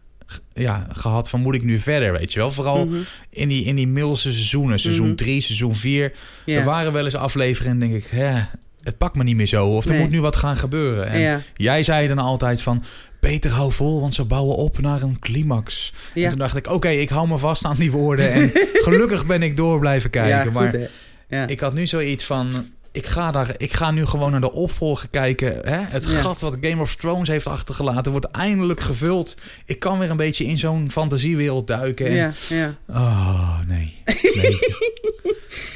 [0.54, 2.52] ja, gehad van moet ik nu verder, weet je wel.
[2.52, 2.96] Vooral Mhm.
[3.30, 4.80] in die, in die middelste seizoenen.
[4.80, 5.16] Seizoen Mhm.
[5.16, 6.14] 3, seizoen 4.
[6.46, 6.58] Ja.
[6.60, 8.10] Er waren wel eens afleveringen en denk ik...
[8.12, 8.42] Hè,
[8.82, 9.68] het pakt me niet meer zo.
[9.68, 10.00] Of er Nee.
[10.00, 11.08] moet nu wat gaan gebeuren.
[11.08, 11.42] En Ja.
[11.56, 12.84] Jij zei dan altijd van...
[13.20, 15.94] Peter, hou vol, want ze bouwen op naar een climax.
[16.16, 18.32] En toen dacht ik, oké, ik hou me vast aan die woorden.
[18.32, 18.52] En
[18.88, 20.32] gelukkig ben ik door blijven kijken.
[20.38, 20.86] ja, goed, maar hè.
[21.28, 21.47] Ja.
[21.47, 22.73] ik had nu zoiets van...
[22.91, 25.59] Ik ga, daar, ik ga nu gewoon naar de opvolger kijken.
[25.63, 25.78] Hè?
[25.78, 26.21] Het Ja.
[26.21, 28.11] gat wat Game of Thrones heeft achtergelaten...
[28.11, 29.38] wordt eindelijk gevuld.
[29.65, 32.05] Ik kan weer een beetje in zo'n fantasiewereld duiken.
[32.05, 32.76] En, ja, ja.
[32.89, 34.01] Oh, nee.
[34.36, 34.57] nee.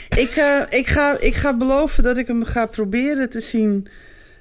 [0.09, 3.87] Ik, eh, ik, ga, ik ga beloven dat ik hem ga proberen te zien.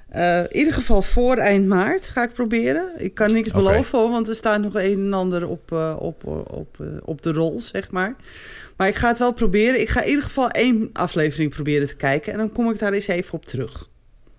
[0.09, 2.91] Eh, in ieder geval voor eind maart ga ik proberen.
[2.97, 6.51] Ik kan niks beloven, want er staat nog een en ander op, eh, op, op,
[6.51, 8.15] op, op de rol, zeg maar.
[8.79, 9.81] Maar ik ga het wel proberen.
[9.81, 12.31] Ik ga in ieder geval één aflevering proberen te kijken.
[12.31, 13.89] En dan kom ik daar eens even op terug.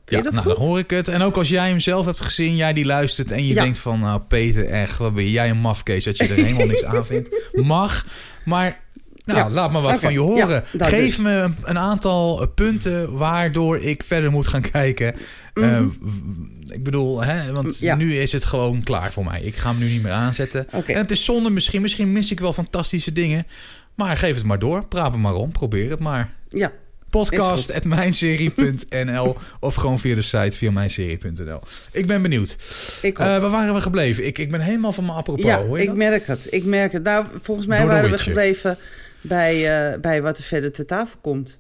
[0.07, 0.45] Ja, nou, goed?
[0.45, 1.09] dan hoor ik het.
[1.09, 3.63] En ook als jij hem zelf hebt gezien, jij die luistert en je Ja.
[3.63, 4.01] denkt van...
[4.01, 7.51] Nou, Peter, echt, wat ben jij een mafkees dat je er helemaal niks aan vindt.
[7.53, 8.07] Mag,
[8.45, 8.81] maar...
[9.25, 9.51] Nou, Ja.
[9.51, 10.65] laat me wat van je horen.
[10.79, 11.17] ja, Geef dus.
[11.17, 15.15] me een, aantal eh, punten waardoor ik verder moet gaan kijken.
[15.55, 17.85] Eh, w- ik bedoel, hè, want Mhm.
[17.85, 17.95] Ja.
[17.95, 19.41] nu is het gewoon klaar voor mij.
[19.43, 20.71] Ik ga hem nu niet meer aanzetten.
[20.71, 21.83] En het is zonde misschien.
[21.83, 23.47] Misschien mis ik wel fantastische dingen.
[23.95, 24.87] Maar geef het maar door.
[24.87, 25.53] Praat het maar om.
[25.53, 26.33] Probeer het maar.
[26.49, 26.73] Ja,
[27.11, 31.61] Podcast.mijnserie.nl of gewoon via de site via mijnserie.nl.
[31.93, 32.57] Ik ben benieuwd.
[33.03, 33.19] ik.
[33.19, 34.27] Eh, waar waren we gebleven?
[34.27, 35.45] Ik, ik ben helemaal van mijn apropos.
[35.45, 35.97] ja, hoor je ik dat?
[35.97, 36.47] merk het.
[36.51, 37.03] Ik merk het.
[37.03, 38.79] Nou, volgens mij Door waren we gebleven
[39.21, 41.59] bij, eh, bij wat er verder te tafel komt.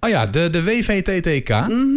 [0.00, 1.48] Oh ja, de, de WVTTK.
[1.48, 1.94] Mhm.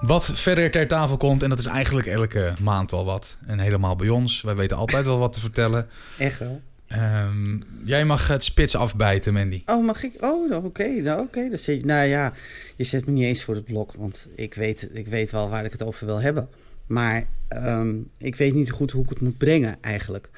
[0.00, 1.42] Wat verder ter tafel komt.
[1.42, 3.36] En dat is eigenlijk elke maand wel wat.
[3.46, 4.40] En helemaal bij ons.
[4.40, 5.88] Wij weten altijd wel wat te vertellen.
[6.18, 6.60] Echt wel.
[6.90, 9.62] Ehm, jij mag het spits afbijten, Mandy.
[9.66, 10.12] Oh, mag ik?
[10.24, 10.86] Oh, nou, oké.
[10.88, 11.48] Nou, oké.
[11.48, 12.32] Dan zit je- Nou ja,
[12.76, 13.92] je zet me niet eens voor het blok.
[13.98, 16.48] Want ik weet, ik weet wel waar ik het over wil hebben.
[16.86, 20.28] Maar ehm, ik weet niet goed hoe ik het moet brengen, eigenlijk.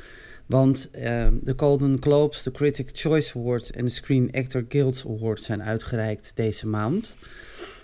[0.47, 5.45] Want ehm, de Golden Globes, de Critic Choice Awards en de Screen Actor Guild Awards
[5.47, 7.17] zijn uitgereikt deze maand.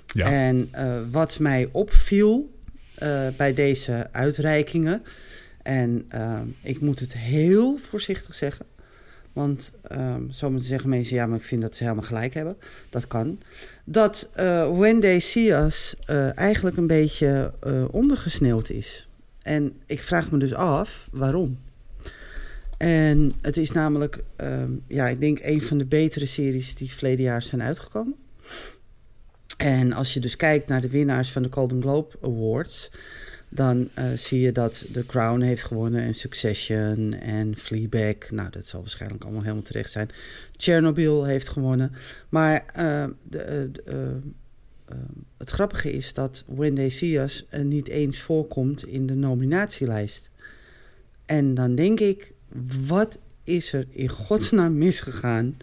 [0.07, 0.31] Ja.
[0.33, 2.51] En eh, wat mij opviel
[2.95, 5.03] eh, bij deze uitreikingen,
[5.63, 8.67] en ehm, ik moet het heel voorzichtig zeggen,
[9.33, 12.57] want um, zeggen mensen, ja, maar ik vind dat ze helemaal gelijk hebben.
[12.91, 13.41] Dat kan.
[13.85, 19.09] Dat eh, When They See Us eh, eigenlijk een beetje eh, ondergesneeuwd is.
[19.43, 21.59] En ik vraag me dus af waarom.
[22.79, 27.25] En het is namelijk, ehm, ja, ik denk een van de betere series die verleden
[27.25, 28.15] jaar zijn uitgekomen.
[29.57, 32.91] En als je dus kijkt naar de winnaars van de Golden Globe Awards,
[33.49, 38.31] dan uh, zie je dat The Crown heeft gewonnen en Succession en Fleabag.
[38.31, 40.11] Nou, dat zal waarschijnlijk allemaal helemaal terecht zijn.
[40.57, 41.93] Chernobyl heeft gewonnen.
[42.29, 44.97] Maar uh, de, uh,
[45.37, 47.19] het grappige is dat When They
[47.63, 50.31] niet eens voorkomt in de nominatielijst.
[51.27, 52.33] En dan denk ik,
[52.87, 55.57] wat is er in godsnaam misgegaan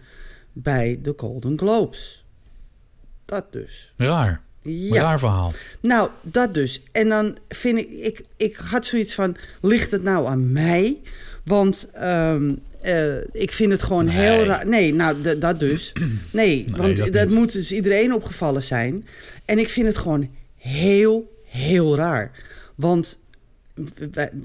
[0.52, 2.24] bij de Golden Globes?
[3.24, 3.92] Dat dus.
[3.96, 4.45] Raar.
[4.66, 5.02] Ja.
[5.02, 5.52] Raar verhaal.
[5.80, 6.82] Nou, dat dus.
[6.92, 10.96] En dan vind ik, ik, ik had zoiets van, ligt het nou aan mij?
[11.44, 14.16] Want um, uh, ik vind het gewoon nee.
[14.16, 14.66] heel raar.
[14.66, 15.92] Nee, nou, dat dus.
[16.30, 19.06] Nee, Nee, want dat moet dus iedereen opgevallen zijn.
[19.44, 22.30] En ik vind het gewoon heel, heel raar.
[22.74, 23.18] Want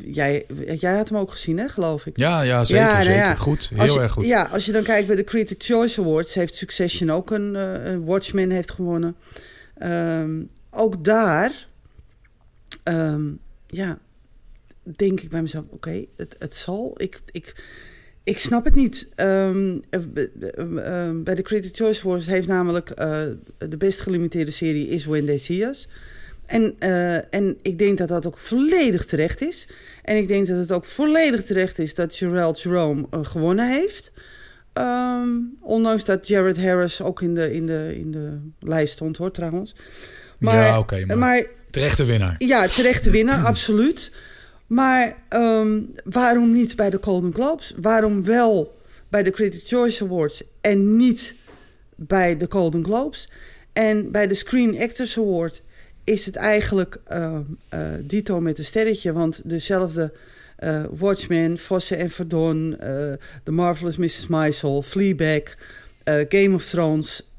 [0.04, 0.46] jij,
[0.80, 2.18] jij had hem ook gezien, hè, geloof ik.
[2.18, 2.86] Ja, ja zeker.
[2.86, 3.20] Ja, nou zeker.
[3.20, 3.36] ja.
[3.36, 4.26] Goed, heel Als erg goed.
[4.26, 7.86] Ja, als je dan kijkt bij de Critic Choice Awards, heeft Succession ook een, eh,
[7.86, 9.16] een Watchmen heeft gewonnen.
[9.82, 11.68] Ehm, ook daar,
[12.84, 13.32] ehm,
[13.68, 14.00] ja,
[14.84, 16.94] denk ik bij mezelf, oké, het, het zal.
[16.98, 17.64] Ik, ik,
[18.24, 19.10] ik snap het niet.
[19.16, 23.24] Ehm, eh, bij de Critic Choice Awards heeft namelijk eh,
[23.58, 25.88] de best gelimiteerde serie is When They See Us.
[26.46, 29.68] En, eh, en ik denk dat dat ook volledig terecht is.
[30.04, 34.12] En ik denk dat het ook volledig terecht is dat Jarrell Jerome gewonnen heeft.
[34.74, 39.32] Ehm, ondanks dat Jared Harris ook in de, in, de, in de lijst stond, hoor,
[39.32, 39.76] trouwens.
[40.38, 41.06] Maar, ja, oké.
[41.06, 42.36] maar, maar terechte winnaar.
[42.38, 44.12] ja, terechte winnaar, absoluut.
[44.68, 47.74] Maar ehm, waarom niet bij de Golden Globes?
[47.78, 48.78] Waarom wel
[49.10, 51.36] bij de Critics' Choice Awards en niet
[51.96, 53.30] bij de Golden Globes?
[53.74, 55.62] En bij de Screen Actors Award
[56.04, 57.40] is het eigenlijk eh,
[58.02, 59.14] dito met een sterretje.
[59.14, 60.14] Want dezelfde
[60.62, 64.28] eh, Watchmen, Vossen en Verdon, eh The Marvelous Mrs.
[64.28, 65.42] Maisel, Fleabag,
[66.04, 67.32] eh, Game of Thrones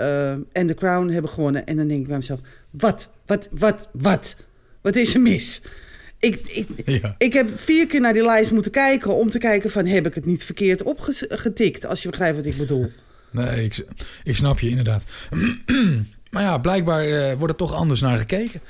[0.53, 1.67] en The Crown hebben gewonnen.
[1.67, 4.37] En dan denk ik bij mezelf, wat, wat, wat, wat?
[4.81, 5.63] Wat is er mis?
[6.19, 6.69] Ik, ik,
[7.03, 7.15] Ja.
[7.19, 10.15] ik heb vier keer naar die lijst moeten kijken om te kijken van heb ik
[10.15, 12.91] het niet verkeerd opgetikt, als je begrijpt wat ik bedoel.
[13.31, 13.87] Nee, ik,
[14.25, 15.05] ik snap je inderdaad.
[16.33, 18.61] maar ja, blijkbaar eh, wordt er toch anders naar gekeken.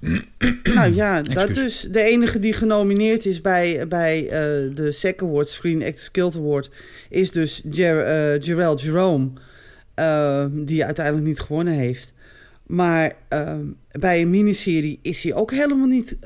[0.74, 1.86] nou ja, dat dus.
[1.90, 4.30] De enige die genomineerd is bij, bij eh,
[4.74, 6.70] de SEC Award, Screen Actors Guild Award,
[7.08, 9.30] is dus Jer, eh, Jarrell Jerome,
[10.64, 12.12] die uiteindelijk niet gewonnen heeft.
[12.66, 13.12] Maar
[13.90, 16.16] bij een miniserie is hij ook helemaal niet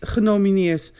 [0.00, 0.92] genomineerd.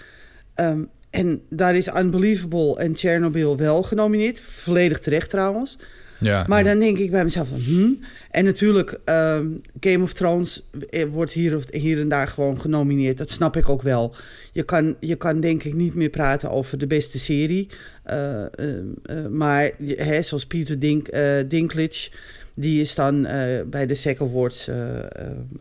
[0.55, 4.41] Ehm, en daar is Unbelievable en Chernobyl wel genomineerd.
[4.41, 5.78] Volledig terecht trouwens.
[6.20, 6.70] Ja, Maar ja.
[6.70, 7.88] dan denk ik bij mezelf van, hm?
[8.30, 9.46] En natuurlijk, ehm,
[9.80, 13.18] Game of Thrones eh, wordt hier, of, hier en daar gewoon genomineerd.
[13.18, 14.14] Dat snap ik ook wel.
[14.52, 17.68] Je kan, je kan denk ik niet meer praten over de beste serie.
[18.08, 21.08] Eh, eh, eh, maar hè, zoals Peter Dink,
[21.48, 22.10] Dinklage...
[22.61, 25.06] die is dan eh, bij de SEC Awards eh, eh,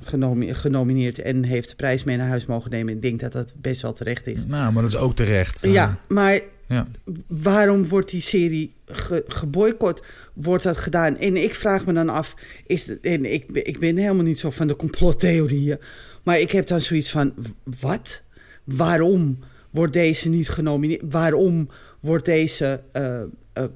[0.01, 1.19] genomi- genomineerd...
[1.21, 2.93] en heeft de prijs mee naar huis mogen nemen.
[2.93, 4.45] Ik denk dat dat best wel terecht is.
[4.45, 5.61] Nou, maar dat is ook terecht.
[5.61, 6.87] Ja, maar ja.
[7.27, 10.03] waarom wordt die serie ge, geboycott?
[10.33, 11.17] Wordt dat gedaan?
[11.17, 12.35] En ik vraag me dan af,
[12.67, 15.77] is het, en ik, ben- ik ben helemaal niet zo van de complottheorieën,
[16.23, 17.33] maar ik heb dan zoiets van,
[17.79, 18.23] wat?
[18.63, 19.39] Waarom
[19.69, 21.01] wordt deze niet genomineerd?
[21.09, 21.69] Waarom
[21.99, 22.81] wordt deze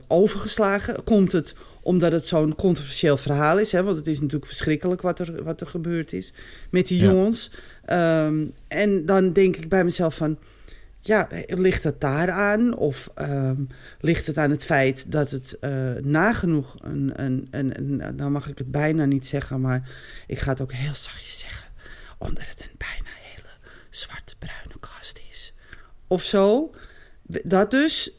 [0.08, 1.04] overgeslagen?
[1.04, 3.72] Komt het omdat het zo'n controversieel verhaal is?
[3.72, 3.84] Hè?
[3.84, 6.34] Want het is natuurlijk verschrikkelijk wat er, wat er gebeurd is
[6.70, 7.12] met die Ja.
[7.12, 7.52] jongens.
[7.86, 10.38] Ehm, en dan denk ik bij mezelf van...
[11.04, 12.76] Ja, ligt het daaraan?
[12.76, 13.62] Of ehm,
[14.00, 18.16] ligt het aan het feit dat het eh, nagenoeg een, een, een, een...
[18.16, 19.90] Nou mag ik het bijna niet zeggen, maar
[20.28, 21.68] ik ga het ook heel zachtjes zeggen.
[22.18, 23.50] Omdat het een bijna hele
[23.90, 25.54] zwarte-bruine kast is.
[26.08, 26.74] Of zo.
[27.44, 28.12] Dat dus.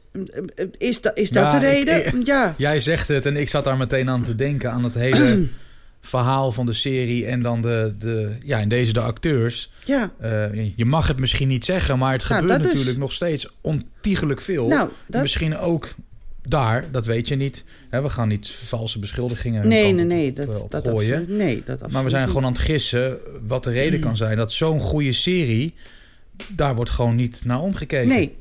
[0.79, 2.07] Is, da, is dat Ja, de reden?
[2.07, 2.55] ik- ja.
[2.59, 5.47] Jij zegt het en ik zat daar meteen aan te denken aan het hele
[6.01, 9.71] verhaal van de serie en dan de, de ja, in deze de acteurs.
[9.85, 10.13] ja.
[10.21, 12.73] Eh, je mag het misschien niet zeggen, maar het Nou, gebeurt dat dus.
[12.73, 14.67] natuurlijk nog steeds ontiegelijk veel.
[14.69, 15.89] Nou, dat, Misschien ook
[16.49, 17.65] daar, dat weet je niet.
[17.91, 20.33] Hè, we gaan niet valse beschuldigingen nee, nee, nee.
[20.33, 21.19] Dat, eh, op dat gooien.
[21.19, 22.31] absoluut, nee, dat absoluut Maar we zijn niet.
[22.33, 25.75] gewoon aan het gissen wat de reden kan zijn dat zo'n goede serie,
[26.49, 28.09] daar wordt gewoon niet naar omgekeken.
[28.09, 28.37] Nee.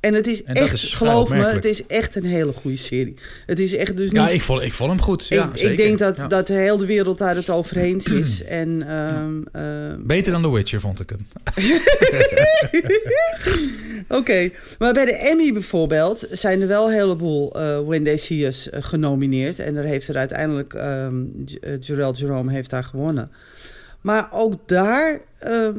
[0.00, 3.14] En het is En echt, is geloof me, het is echt een hele goede serie.
[3.46, 4.34] Het is echt dus Ja, niet...
[4.34, 5.26] ik vond, ik vond hem goed.
[5.26, 5.70] Ja, ik, zeker.
[5.70, 6.26] ik denk dat, Ja.
[6.26, 8.42] dat de hele wereld daar het over eens is.
[8.44, 11.26] En ehm, ehm, Beter dan The Witcher, vond ik hem.
[14.18, 18.46] Oké, maar bij de Emmy bijvoorbeeld zijn er wel een heleboel eh When They See
[18.46, 19.58] Us eh, genomineerd.
[19.58, 20.72] En daar heeft er uiteindelijk
[21.80, 23.30] Jarrell Jerome heeft daar gewonnen.
[24.00, 25.20] Maar ook daar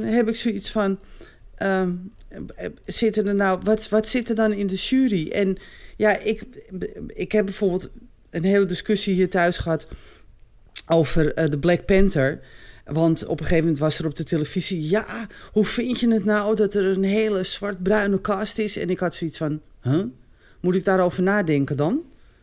[0.01, 0.99] heb ik zoiets van...
[2.85, 5.29] zitten er nou, wat, wat zit er dan in de jury?
[5.31, 5.57] En
[5.97, 6.43] ja, ik,
[7.07, 7.89] ik heb bijvoorbeeld
[8.29, 9.87] een hele discussie hier thuis gehad
[10.87, 12.39] over eh, de Black Panther.
[12.85, 14.89] Want op een gegeven moment was er op de televisie...
[14.89, 18.77] ja, hoe vind je het nou dat er een hele zwart-bruine cast is?
[18.77, 20.03] En ik had zoiets van, huh?
[20.61, 22.01] Moet ik daarover nadenken dan?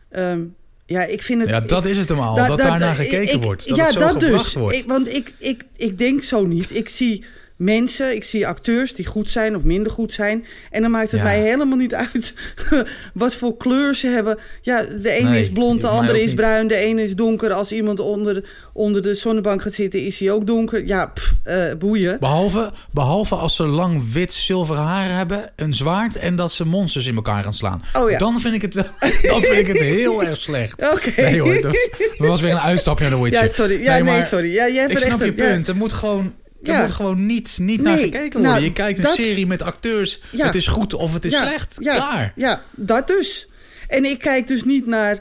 [0.09, 0.45] Ehm,
[0.87, 1.49] ja, ik vind het...
[1.49, 2.37] Ja, dat is het hem al.
[2.47, 3.69] Dat, daarnaar gekeken ik- wordt.
[3.69, 4.55] Dat ja, het zo dat gebracht dus.
[4.55, 4.77] wordt.
[4.77, 6.75] Ik, want ik, ik, ik denk zo niet.
[6.75, 7.25] Ik zie
[7.57, 10.47] mensen, ik zie acteurs die goed zijn of minder goed zijn.
[10.71, 11.27] En dan maakt het Ja.
[11.27, 12.35] mij helemaal niet uit
[13.15, 14.39] wat voor kleur ze hebben.
[14.63, 17.53] Ja, de ene Nee, is blond, de andere is bruin, de ene is donker.
[17.53, 20.87] Als iemand onder, onder de zonnebank gaat zitten, is hij ook donker.
[20.87, 22.17] Ja, pff, eh, boeien.
[22.21, 27.07] Behalve, behalve als ze lang wit zilveren haar hebben, een zwaard en dat ze monsters
[27.07, 27.83] in elkaar gaan slaan.
[27.93, 28.19] Oh ja.
[28.19, 28.85] Dan vind ik het wel.
[29.33, 30.91] Dan vind ik het heel erg slecht.
[30.93, 31.21] Oké.
[31.23, 31.89] Nee hoor, dat was,
[32.19, 33.43] dat was weer een uitstapje naar Witcher.
[33.43, 33.83] Ja, sorry.
[33.83, 34.53] Ja, nee, maar sorry.
[34.53, 35.55] Ja, jij hebt Ik snap echt je een- ja.
[35.55, 35.69] punt.
[35.69, 36.35] Er moet gewoon.
[36.73, 36.79] Ja.
[36.79, 38.51] wordt gewoon niet, niet naar gekeken worden.
[38.51, 40.21] nou, je kijkt een dat- serie met acteurs.
[40.31, 40.47] Ja.
[40.47, 41.77] Het is goed of het is Ja, slecht.
[41.79, 42.33] Ja, Klaar.
[42.37, 43.49] Ja, dat dus.
[43.89, 45.21] En ik kijk dus niet naar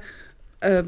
[0.60, 0.84] eh, eh,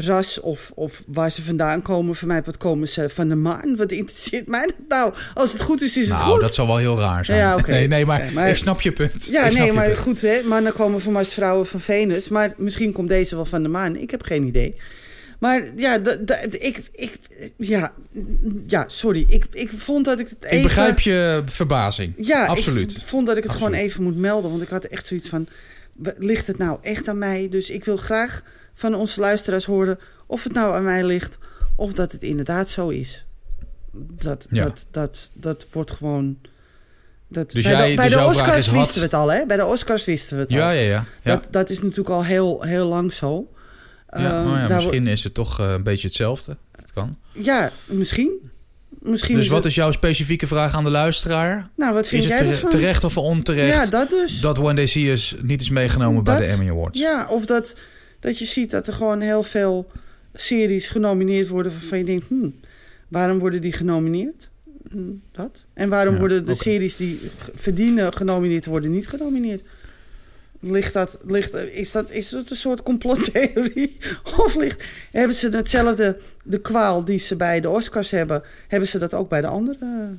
[0.00, 2.14] ras of, of waar ze vandaan komen.
[2.16, 3.76] Voor mij, wat komen ze van de maan?
[3.76, 5.14] Wat interesseert mij dat nou?
[5.34, 6.40] Als het goed is, is het Nou, goed.
[6.40, 7.38] dat zal wel heel raar zijn.
[7.38, 7.70] Ja, oké.
[7.70, 9.28] Nee, nee, maar, ik snap je punt.
[9.30, 9.98] Ja, Ik nee, maar punt.
[9.98, 10.40] goed, hè?
[10.44, 12.28] Mannen komen van Mars, vrouwen van Venus.
[12.28, 13.96] Maar misschien komt deze wel van de maan.
[13.96, 14.76] Ik heb geen idee.
[15.40, 16.00] Maar ja,
[16.50, 17.18] ik, ik,
[17.56, 17.92] ja,
[18.66, 19.24] ja, sorry.
[19.28, 20.56] Ik, ik vond dat ik het even...
[20.56, 22.14] Ik begrijp je verbazing.
[22.16, 22.96] Ja, Absoluut.
[22.96, 23.74] ik vond dat ik het Absoluut.
[23.74, 24.50] gewoon even moet melden.
[24.50, 25.46] Want ik had echt zoiets van...
[26.18, 27.48] Ligt het nou echt aan mij?
[27.50, 28.42] Dus ik wil graag
[28.74, 29.98] van onze luisteraars horen...
[30.26, 31.38] of het nou aan mij ligt...
[31.76, 33.24] of dat het inderdaad zo is.
[33.92, 34.64] Dat, Ja.
[34.64, 36.38] dat, dat, dat wordt gewoon...
[37.28, 39.32] Dat, Dus bij jij- de, bij dus de jouw vraag Oscars wisten we het al,
[39.32, 39.46] hè?
[39.46, 40.74] Bij de Oscars wisten we het Ja, al.
[40.74, 41.04] ja, ja.
[41.22, 41.34] ja.
[41.34, 43.48] Dat, dat is natuurlijk al heel, heel lang zo.
[44.10, 46.56] Ja, Ehm, nou ja, daar misschien is het toch eh, een beetje hetzelfde.
[46.76, 47.16] Dat kan.
[47.32, 48.50] Ja, misschien.
[48.88, 51.70] misschien Dus wat het- is jouw specifieke vraag aan de luisteraar?
[51.76, 52.70] Nou, wat vind Is het jij tere- ervan?
[52.70, 54.40] terecht of onterecht Ja, dat dus.
[54.40, 56.98] dat They See Us niet is meegenomen bij de Emmy Awards?
[56.98, 57.74] Ja, of dat,
[58.20, 59.90] dat je ziet dat er gewoon heel veel
[60.34, 61.72] series genomineerd worden...
[61.72, 62.54] waarvan je denkt, hmm,
[63.08, 64.50] waarom worden die genomineerd?
[64.90, 64.98] Hm,
[65.32, 65.64] dat.
[65.74, 67.20] En waarom Ja, worden de series die
[67.54, 69.62] verdienen genomineerd worden niet genomineerd?
[70.62, 73.96] Ligt dat, ligt, is, dat, is dat een soort complottheorie?
[74.44, 78.42] Of ligt, hebben ze hetzelfde, de kwaal die ze bij de Oscars hebben...
[78.68, 80.16] hebben ze dat ook bij de andere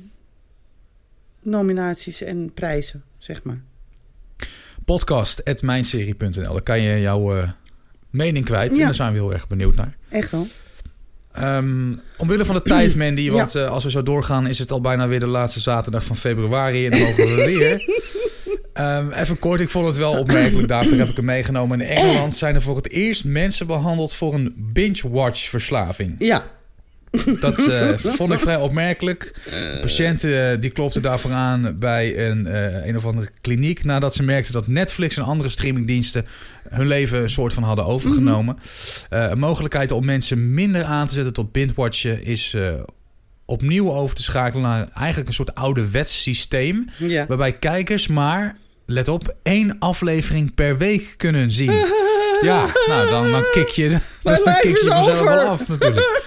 [1.42, 3.60] nominaties en prijzen, zeg maar?
[4.84, 7.50] Podcast.mijnserie.nl Daar kan je jouw eh,
[8.10, 8.74] mening kwijt.
[8.74, 8.78] Ja.
[8.78, 9.96] En daar zijn we heel erg benieuwd naar.
[10.08, 10.46] Echt wel?
[11.32, 14.46] Ehm, omwille van de tijd, Mandy, want eh, als we zo doorgaan...
[14.46, 16.84] is het al bijna weer de laatste zaterdag van februari...
[16.86, 17.76] en dan mogen we weer.
[18.72, 20.68] Ehm, even kort, ik vond het wel opmerkelijk.
[20.68, 21.80] Daarvoor heb ik hem meegenomen.
[21.80, 24.14] In Engeland zijn er voor het eerst mensen behandeld...
[24.14, 26.14] voor een binge-watch-verslaving.
[26.18, 26.44] Ja,
[27.40, 29.34] Dat eh, vond ik vrij opmerkelijk.
[29.44, 33.84] De patiënt eh, die klopte daarvoor aan bij een, eh, een of andere kliniek...
[33.84, 36.26] nadat ze merkten dat Netflix en andere streamingdiensten...
[36.68, 38.58] hun leven een soort van hadden overgenomen.
[39.10, 42.24] Eh, een mogelijkheid om mensen minder aan te zetten tot binge-watchen...
[42.24, 42.56] is
[43.44, 46.88] opnieuw over te schakelen naar eigenlijk een soort ouderwets systeem...
[46.98, 47.26] ja.
[47.26, 48.56] waarbij kijkers maar,
[48.92, 51.72] let op, één aflevering per week kunnen zien.
[52.42, 53.88] Ja, nou dan, dan kik je,
[54.22, 55.24] dan lijf kik je vanzelf over.
[55.24, 56.22] wel af natuurlijk.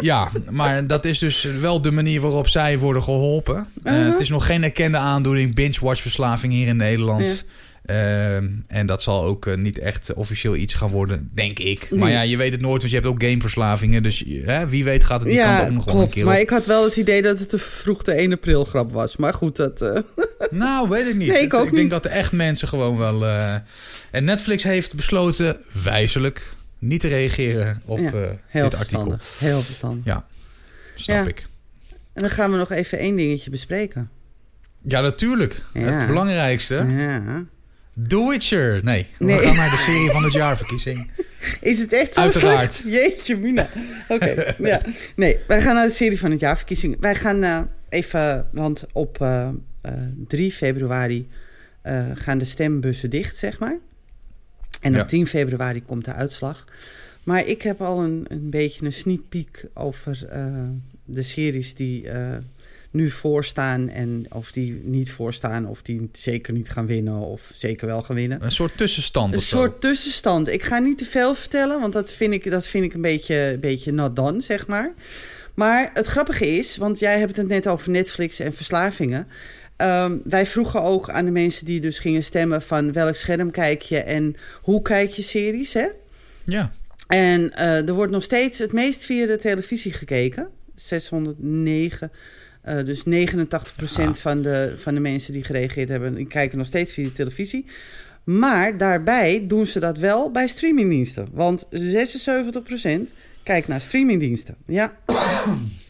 [0.00, 3.66] Ja, maar dat is dus wel de manier waarop zij worden geholpen.
[3.82, 4.10] Eh, Uh-huh.
[4.12, 7.44] het is nog geen erkende aandoening, binge-watch verslaving hier in Nederland.
[7.84, 11.90] Ehm, en dat zal ook eh, niet echt officieel iets gaan worden, denk ik.
[11.90, 14.02] Maar ja, je weet het nooit, want je hebt ook gameverslavingen.
[14.02, 16.50] Dus hè, wie weet gaat het die kant ook nog wel een keer Maar ik
[16.50, 19.16] had wel het idee dat het een vervroegde 1 april grap was.
[19.16, 19.82] Maar goed, dat...
[19.82, 19.98] eh,
[20.50, 21.28] Nou, weet ik niet.
[21.32, 21.90] Nee, ik ook ik denk niet.
[21.90, 23.24] dat de echt mensen gewoon wel...
[23.26, 23.54] eh,
[24.10, 28.10] En Netflix heeft besloten, wijzelijk, niet te reageren op Ja,
[28.46, 28.78] heel dit artikel.
[28.78, 29.38] verstandig.
[29.38, 30.04] Heel verstandig.
[30.04, 30.24] Ja,
[30.94, 31.30] snap Ja.
[31.30, 31.46] ik.
[32.12, 34.10] En dan gaan we nog even één dingetje bespreken.
[34.82, 35.60] Ja, natuurlijk.
[35.74, 35.80] Ja.
[35.80, 36.74] Het belangrijkste.
[36.96, 37.44] Ja.
[38.08, 38.80] The Witcher.
[38.84, 41.10] Nee, we gaan naar de serie van het jaarverkiezing.
[41.60, 42.72] Is het echt zo Uiteraard.
[42.74, 42.94] slecht?
[42.94, 43.66] Jeetje, Mina.
[44.08, 44.80] Oké, ja.
[45.16, 46.96] Nee, wij gaan naar de serie van het jaarverkiezingen.
[47.00, 49.18] Wij gaan eh, even, want op
[50.26, 51.28] 3 februari
[51.82, 53.78] eh, gaan de stembussen dicht, zeg maar.
[54.80, 55.00] En Ja.
[55.00, 56.64] op 10 februari komt de uitslag.
[57.22, 60.46] Maar ik heb al een, een beetje een sneak peek over eh,
[61.04, 62.36] de series die eh,
[62.90, 63.88] nu voorstaan.
[63.88, 68.16] En of die niet voorstaan, of die zeker niet gaan winnen, of zeker wel gaan
[68.16, 68.44] winnen.
[68.44, 69.56] Een soort tussenstand Een zo.
[69.56, 70.48] soort tussenstand.
[70.48, 73.34] Ik ga niet te veel vertellen, want dat vind ik, dat vind ik een beetje,
[73.52, 74.92] een beetje not done, zeg maar.
[75.54, 79.26] Maar het grappige is, want jij hebt het net over Netflix en verslavingen.
[79.78, 83.82] Ehm, wij vroegen ook aan de mensen die dus gingen stemmen van welk scherm kijk
[83.82, 85.86] je en hoe kijk je series, hè?
[86.44, 86.72] Ja.
[87.06, 90.48] En eh, er wordt nog steeds het meest via de televisie gekeken.
[90.74, 92.10] 609.
[92.62, 94.14] eh, dus 89% Ah.
[94.14, 97.64] van, de, van de mensen die gereageerd hebben, die kijken nog steeds via de televisie.
[98.24, 101.26] Maar daarbij doen ze dat wel bij streamingdiensten.
[101.32, 103.12] Want 76%
[103.48, 104.54] kijkt naar streamingdiensten.
[104.66, 104.92] Ja,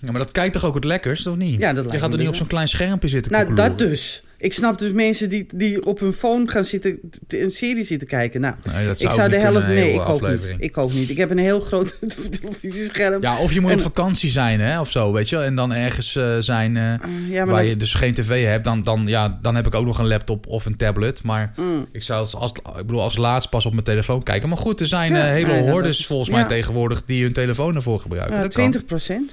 [0.00, 1.60] ja, maar dat kijkt toch ook het lekkerst, of niet?
[1.60, 2.28] Ja, dat Je gaat er niet wel.
[2.28, 3.78] op zo'n klein schermpje zitten nou koekeloeren.
[3.78, 4.22] dat dus.
[4.40, 8.40] Ik snap dus mensen die, die op hun phone gaan zitten, een serie zitten kijken.
[8.40, 9.66] Nou, Nee, ik zou de helft...
[9.66, 10.54] Nee, ik ook, niet.
[10.58, 11.10] ik ook niet.
[11.10, 11.96] Ik heb een heel groot
[12.40, 13.22] televisiescherm.
[13.22, 15.44] Ja, of je moet En- op vakantie zijn, hè, of zo, weet je wel.
[15.44, 16.90] En dan ergens eh, zijn eh, Uh,
[17.30, 18.64] ja, maar waar dan- je dus geen tv hebt.
[18.64, 21.22] Dan, dan, ja, dan heb ik ook nog een laptop of een tablet.
[21.22, 21.86] Maar Mm.
[21.92, 24.48] ik zou als, als, ik bedoel, als laatst pas op mijn telefoon kijken.
[24.48, 27.02] Maar goed, er zijn Ja, eh, hele hordes volgens mij tegenwoordig...
[27.04, 28.36] die hun telefoon ervoor gebruiken.
[28.36, 28.82] Ja, dat kan.
[29.30, 29.32] 20%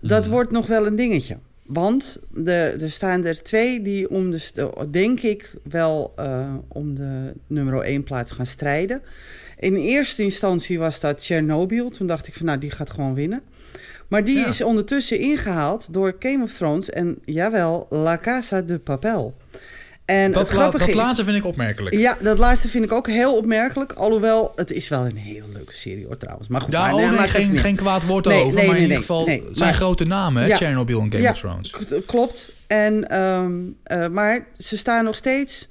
[0.00, 0.30] Dat Mhm.
[0.30, 1.36] wordt nog wel een dingetje.
[1.62, 7.32] want de, er staan er twee die om de, denk ik wel uh, om de
[7.46, 9.02] nummer 1 plaats gaan strijden.
[9.58, 11.90] In eerste instantie was dat Chernobyl.
[11.90, 13.42] Toen dacht ik van nou, die gaat gewoon winnen.
[14.10, 19.36] Maar die is ondertussen ingehaald door Game of Thrones en jawel, La Casa de Papel.
[20.04, 21.96] En dat, la dat laatste vind ik opmerkelijk.
[21.96, 23.92] Ja, dat laatste vind ik ook heel opmerkelijk.
[23.92, 26.48] Alhoewel, het is wel een hele leuke serie hoor trouwens.
[26.48, 28.66] Maar goed, ja, oh, nee, geen, geen kwaad woord nee, over.
[28.66, 30.56] maar in ieder geval zijn grote namen, hè?
[30.56, 31.74] Chernobyl en Game of Thrones.
[32.06, 32.52] Klopt.
[32.66, 35.68] En, um, uh, maar ze staan nog steeds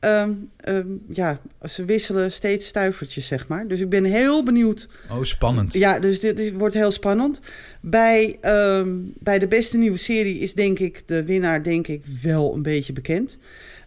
[0.00, 3.68] Um, um, ja, ze wisselen steeds stuivertjes, zeg maar.
[3.68, 4.88] Dus ik ben heel benieuwd.
[5.10, 5.72] Oh, spannend.
[5.72, 7.40] Ja, dus dit wordt heel spannend.
[7.80, 12.54] Bij, um, bij de beste nieuwe serie is denk ik de winnaar denk ik wel
[12.54, 13.38] een beetje bekend.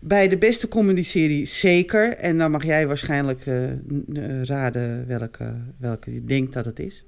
[0.01, 2.17] Bij de beste comedy-serie zeker.
[2.17, 7.05] En dan mag jij waarschijnlijk uh, raden welke, welke je denkt dat het is.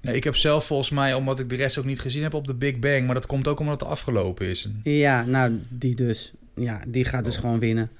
[0.00, 2.54] Ik heb zelf volgens mij, omdat ik de rest ook niet gezien heb, op de
[2.54, 3.06] Big Bang.
[3.06, 4.68] Maar dat komt ook omdat het afgelopen is.
[4.82, 6.32] Ja, nou, die dus.
[6.54, 7.40] Ja, die gaat dus oh.
[7.40, 7.90] gewoon winnen.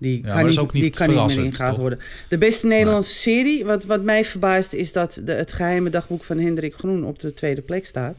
[0.00, 1.98] Die kan, niet, niet, die kan niet meer ingehaald worden.
[2.28, 6.38] De beste Nederlandse serie, wat, wat mij verbaast, is dat de, het geheime dagboek van
[6.38, 8.14] Hendrik Groen op de tweede plek staat.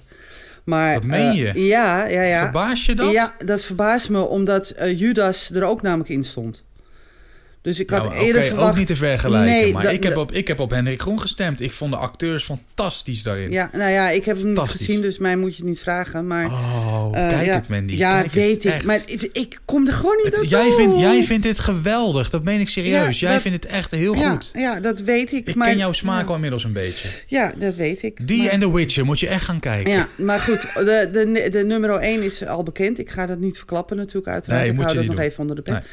[0.63, 1.51] Maar, Wat meen je?
[1.55, 2.41] Uh, ja, ja, ja.
[2.41, 3.11] Verbaas je dat?
[3.11, 6.63] Ja, dat verbaast me, omdat uh, Judas er ook namelijk in stond.
[7.61, 8.69] Dus ik had nou, eerder verwacht...
[8.69, 9.51] ook niet te vergelijken.
[9.51, 11.61] Nee, maar ik, heb op, ik heb op Hendrik Groen gestemd.
[11.61, 13.51] Ik vond de acteurs fantastisch daarin.
[13.51, 16.27] Ja, nou ja, ik heb hem niet gezien, dus mij moet je het niet vragen.
[16.27, 17.95] Maar, oh, uh, kijk ja, het, Mandy.
[17.95, 18.83] Ja, weet ik.
[18.83, 19.01] Maar
[19.31, 22.29] ik, kom er gewoon niet het, jij vindt, jij vindt dit geweldig.
[22.29, 23.19] Dat meen ik serieus.
[23.19, 24.51] jij vindt het echt heel goed.
[24.53, 25.47] Ja, dat weet ik.
[25.47, 27.07] Ik maar, ken jouw smaak al inmiddels een beetje.
[27.27, 28.27] Ja, dat weet ik.
[28.27, 29.91] Die en The Witcher moet je echt gaan kijken.
[29.91, 30.61] Ja, maar goed.
[30.61, 32.99] De, de, de nummer 1 is al bekend.
[32.99, 34.61] Ik ga dat niet verklappen natuurlijk uiteraard.
[34.61, 35.83] Nee, ik hou dat nog even onder de pen.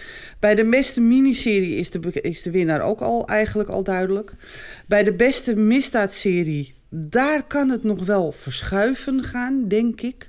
[0.41, 1.01] Bij de beste
[1.63, 4.33] is de, is de winnaar ook al eigenlijk al duidelijk.
[4.87, 10.29] Bij de beste misdaadserie, daar kan het nog wel verschuiven gaan, denk ik.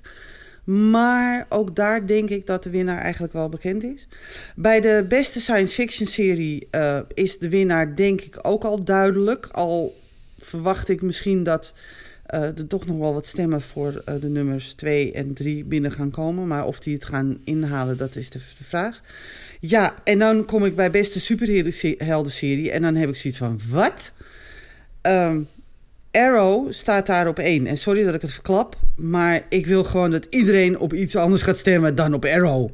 [0.64, 4.08] Maar ook daar denk ik dat de winnaar eigenlijk wel bekend is.
[4.56, 9.48] Bij de beste science fiction serie uh, is de winnaar denk ik ook al duidelijk.
[9.52, 10.00] Al
[10.38, 11.74] verwacht ik misschien dat
[12.34, 15.92] uh, er toch nog wel wat stemmen voor uh, de nummers 2 en 3 binnen
[15.92, 16.48] gaan komen.
[16.48, 19.02] Maar of die het gaan inhalen, dat is de vraag.
[19.60, 22.72] Ja, en dan kom ik bij beste superhelden-serie.
[22.72, 24.12] En dan heb ik zoiets van, wat?
[25.02, 25.48] Um,
[26.12, 27.68] Arrow staat daar op één.
[27.68, 28.78] En sorry dat ik het verklap.
[28.96, 32.70] Maar ik wil gewoon dat iedereen op iets anders gaat stemmen dan op Arrow.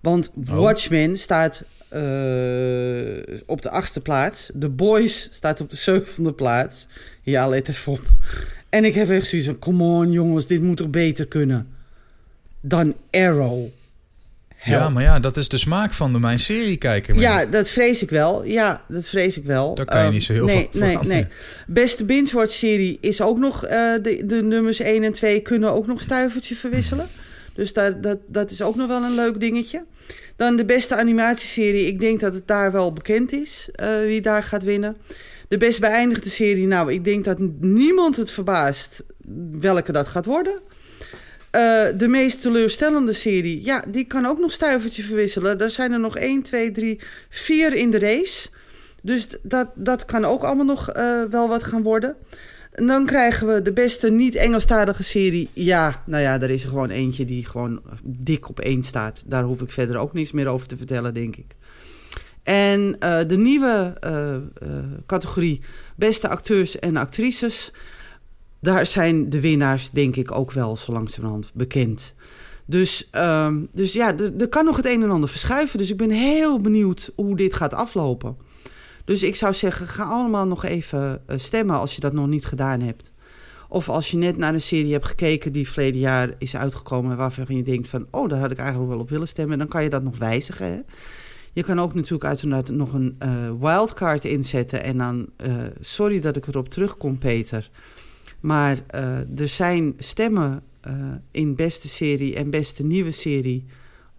[0.00, 0.60] Want oh.
[0.60, 4.50] Watchmen staat uh, op de achtste plaats.
[4.58, 6.86] The Boys staat op de zevende plaats.
[7.22, 8.02] Ja, let even op.
[8.68, 11.68] En ik heb echt zoiets van, come on jongens, dit moet toch beter kunnen.
[12.60, 13.68] Dan Arrow.
[14.64, 17.18] Ja, maar ja, dat is de smaak van de mijn serie kijken.
[17.18, 18.44] Ja, dat vrees ik wel.
[18.44, 19.74] Ja, dat vrees ik wel.
[19.74, 21.26] Daar kan je niet zo heel nee, veel Nee, nee.
[21.66, 23.64] Beste binge-watch serie is ook nog...
[23.64, 23.70] Uh,
[24.02, 27.06] de, de nummers 1 en 2 kunnen ook nog stuivertje verwisselen.
[27.54, 29.84] Dus daar, dat, dat is ook nog wel een leuk dingetje.
[30.36, 31.86] Dan de beste animatieserie.
[31.86, 34.96] Ik denk dat het daar wel bekend is uh, wie daar gaat winnen.
[35.48, 36.66] De best beëindigde serie.
[36.66, 39.04] Nou, ik denk dat niemand het verbaast
[39.60, 40.60] welke dat gaat worden.
[41.52, 45.60] Uh, de meest teleurstellende serie, ja, die kan ook nog stuivertje verwisselen.
[45.60, 48.48] Er zijn er nog 1, 2, 3, 4 in de race.
[49.02, 52.16] Dus dat, dat kan ook allemaal nog uh, wel wat gaan worden.
[52.72, 55.48] En dan krijgen we de beste niet-Engelstalige serie.
[55.52, 59.22] Ja, nou ja, er is er gewoon eentje die gewoon dik op één staat.
[59.26, 61.54] Daar hoef ik verder ook niks meer over te vertellen, denk ik.
[62.42, 63.94] En uh, de nieuwe
[65.06, 65.60] categorie
[65.96, 67.72] beste acteurs en actrices
[68.60, 72.14] daar zijn de winnaars denk ik ook wel zo langzamerhand bekend.
[72.66, 75.78] Dus, um, dus ja, er kan nog het een en ander verschuiven.
[75.78, 78.36] Dus ik ben heel benieuwd hoe dit gaat aflopen.
[79.04, 82.46] Dus ik zou zeggen, ga allemaal nog even eh, stemmen als je dat nog niet
[82.46, 83.12] gedaan hebt.
[83.68, 87.16] Of als je net naar een serie hebt gekeken die verleden jaar is uitgekomen...
[87.16, 89.58] waarvan je denkt van, oh, daar had ik eigenlijk wel op willen stemmen...
[89.58, 90.66] dan kan je dat nog wijzigen.
[90.66, 90.80] Hè?
[91.52, 93.30] Je kan ook natuurlijk uiteraard nog een uh,
[93.60, 94.82] wildcard inzetten...
[94.82, 97.70] en dan, uh, sorry dat ik erop terugkom, Peter...
[98.40, 100.94] Maar uh, er zijn stemmen uh,
[101.30, 103.66] in beste serie en beste nieuwe serie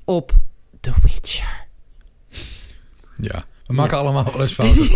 [0.05, 0.35] op
[0.79, 1.67] The Witcher.
[3.21, 4.03] Ja, we maken ja.
[4.03, 4.87] allemaal wel eens fouten.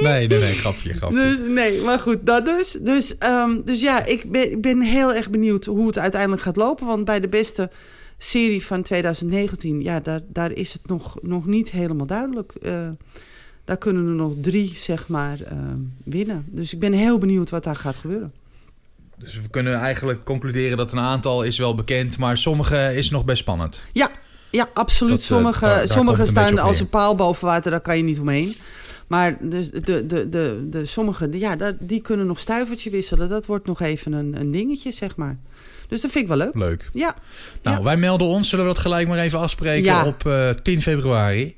[0.00, 1.16] nee, nee, nee, grapje, grapje.
[1.16, 2.76] Dus, nee, maar goed, dat dus.
[2.80, 6.56] Dus, um, dus ja, ik ben, ik ben heel erg benieuwd hoe het uiteindelijk gaat
[6.56, 6.86] lopen.
[6.86, 7.70] Want bij de beste
[8.18, 12.52] serie van 2019, ja, daar, daar is het nog, nog niet helemaal duidelijk.
[12.62, 12.88] Uh,
[13.72, 15.58] daar kunnen er nog drie, zeg maar, uh,
[16.04, 16.44] winnen.
[16.46, 18.32] Dus ik ben heel benieuwd wat daar gaat gebeuren.
[19.18, 23.24] Dus we kunnen eigenlijk concluderen dat een aantal is wel bekend, maar sommige is nog
[23.24, 23.82] best spannend.
[23.92, 24.10] Ja,
[24.50, 25.12] ja absoluut.
[25.14, 28.18] Dat, sommige daar, daar sommige staan als een paal boven water, daar kan je niet
[28.18, 28.56] omheen.
[29.06, 33.28] Maar de, de, de, de, de sommige, ja, die kunnen nog stuivertje wisselen.
[33.28, 35.38] Dat wordt nog even een, een dingetje, zeg maar.
[35.88, 36.54] Dus dat vind ik wel leuk.
[36.54, 36.88] Leuk.
[36.92, 37.14] Ja.
[37.62, 37.82] Nou, Ja.
[37.82, 38.48] wij melden ons.
[38.48, 40.06] Zullen we dat gelijk maar even afspreken Ja.
[40.06, 41.56] op eh, 10 februari?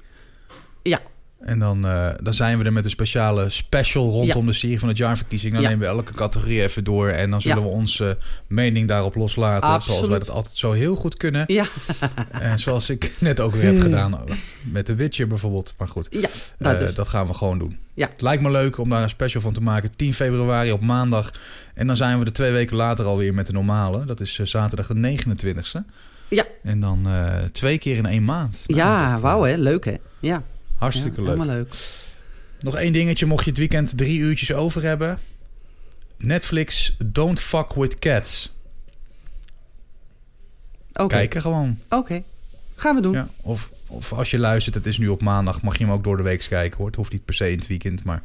[0.82, 1.00] Ja.
[1.44, 4.88] En dan, eh, dan zijn we er met een speciale special rondom de serie van
[4.88, 5.52] het jaarverkiezing.
[5.52, 5.68] Dan Ja.
[5.68, 7.08] nemen we elke categorie even door.
[7.08, 7.62] En dan zullen Ja.
[7.62, 9.68] we onze mening daarop loslaten.
[9.68, 9.96] Absoluut.
[9.96, 11.44] Zoals wij dat altijd zo heel goed kunnen.
[11.46, 11.64] Ja,
[12.40, 14.18] En zoals ik net ook weer heb gedaan
[14.62, 15.74] met The Witcher bijvoorbeeld.
[15.78, 16.28] Maar goed, ja eh,
[16.58, 16.94] dat dus.
[16.94, 17.78] dat gaan we gewoon doen.
[17.94, 18.08] Ja.
[18.16, 19.96] Lijkt me leuk om daar een special van te maken.
[19.96, 21.30] 10 februari op maandag.
[21.74, 24.04] En dan zijn we er twee weken later alweer met de normale.
[24.04, 25.84] Dat is eh, zaterdag de 29e.
[26.28, 26.44] Ja.
[26.62, 27.06] En dan
[27.52, 28.60] twee keer in één maand.
[28.66, 29.54] Nou, ja, dat, wauw hè.
[29.56, 29.94] Leuk hè.
[30.20, 30.42] Ja.
[30.74, 31.36] Hartstikke ja, leuk.
[31.36, 31.74] Helemaal leuk.
[32.60, 35.18] Nog één dingetje, mocht je het weekend drie uurtjes over hebben.
[36.18, 38.52] Netflix Don't Fuck With Cats.
[40.92, 41.06] Oké.
[41.06, 41.78] Kijken gewoon.
[41.88, 42.22] Oké.
[42.74, 43.12] Gaan we doen.
[43.12, 43.28] Ja.
[43.40, 46.16] Of, of als je luistert, het is nu op maandag, mag je hem ook door
[46.16, 46.86] de week kijken hoor.
[46.86, 48.22] Het hoeft niet per se in het weekend, maar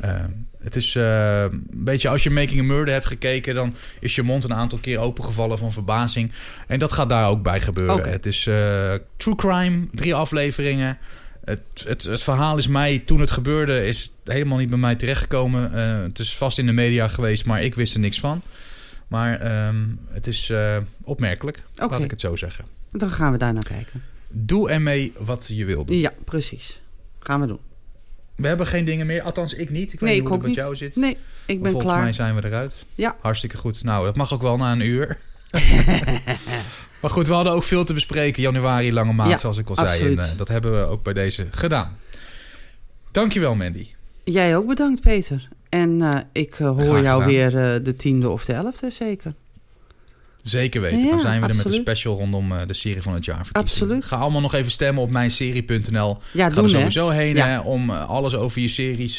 [0.00, 0.24] eh,
[0.58, 4.22] het is eh, een beetje als je Making a Murder hebt gekeken, dan is je
[4.22, 6.32] mond een aantal keer opengevallen van verbazing.
[6.66, 7.94] En dat gaat daar ook bij gebeuren.
[7.94, 8.08] Oké.
[8.08, 10.98] Het is eh, true crime, drie afleveringen.
[11.44, 15.74] Het, het, het verhaal is mij, toen het gebeurde, is helemaal niet bij mij terechtgekomen.
[15.74, 18.42] Eh, het is vast in de media geweest, maar ik wist er niks van.
[19.08, 19.76] Maar ehm,
[20.10, 22.64] het is eh, opmerkelijk, laat ik het zo zeggen.
[22.92, 24.02] Dan gaan we daar naar kijken.
[24.28, 25.96] Doe ermee wat je wil doen.
[25.98, 26.80] Ja, precies.
[27.18, 27.58] Gaan we doen.
[28.36, 29.92] We hebben geen dingen meer, althans ik niet.
[29.92, 30.96] Ik weet Nee, niet ik hoe het met jou zit.
[30.96, 31.16] Nee, ik
[31.46, 32.02] Maar ben volgens klaar.
[32.02, 32.84] mij zijn we eruit.
[32.94, 33.16] Ja.
[33.20, 33.84] Hartstikke goed.
[33.84, 35.18] Nou, dat mag ook wel na een uur.
[37.02, 38.42] maar goed, we hadden ook veel te bespreken.
[38.42, 40.02] Januari, lange maand, Ja, zoals ik al zei.
[40.04, 41.96] En eh, dat hebben we ook bij deze gedaan.
[43.10, 43.86] Dankjewel, Mandy.
[44.24, 45.48] Jij ook bedankt, Peter.
[45.68, 47.50] En eh, ik eh, hoor jou weer
[47.82, 49.34] de tiende of de elfde, zeker.
[50.42, 50.98] Zeker weten.
[51.00, 53.48] Ja, dan zijn we er met een special rondom de serie van het jaar.
[53.52, 54.04] Absoluut.
[54.04, 56.18] Ga allemaal nog even stemmen op mijnserie.nl.
[56.32, 56.76] Ja, Ga doen er hè.
[56.76, 57.46] sowieso heen Ja.
[57.46, 59.18] hè, om alles over je series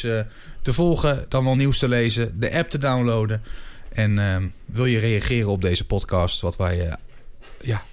[0.62, 1.26] te volgen.
[1.30, 2.40] Dan wel nieuws te lezen.
[2.40, 3.42] De app te downloaden.
[3.92, 6.42] En wil je reageren op deze podcast?
[6.42, 6.96] Wat wij
[7.64, 7.84] ja,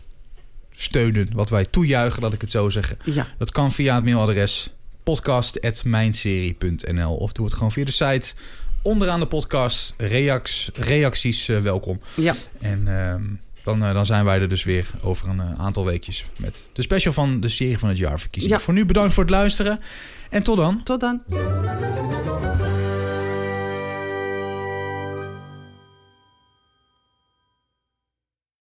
[0.74, 1.28] steunen.
[1.32, 2.98] Wat wij toejuichen, laat ik het zo zeggen.
[3.04, 4.70] Ja, Dat kan via het mailadres
[5.02, 8.32] podcast.mijnserie.nl Of doe het gewoon via de site.
[8.82, 9.94] Onderaan de podcast.
[9.96, 12.00] Reacts, reacties eh, welkom.
[12.14, 12.34] ja.
[12.60, 13.22] En ehm,
[13.64, 16.82] dan, eh, dan zijn wij er dus weer over een eh, aantal weekjes met de
[16.82, 18.54] special van de serie van het jaarverkiezing.
[18.54, 18.60] Ja.
[18.60, 19.80] Voor nu bedankt voor het luisteren
[20.30, 20.82] en tot dan.
[20.82, 21.22] tot dan.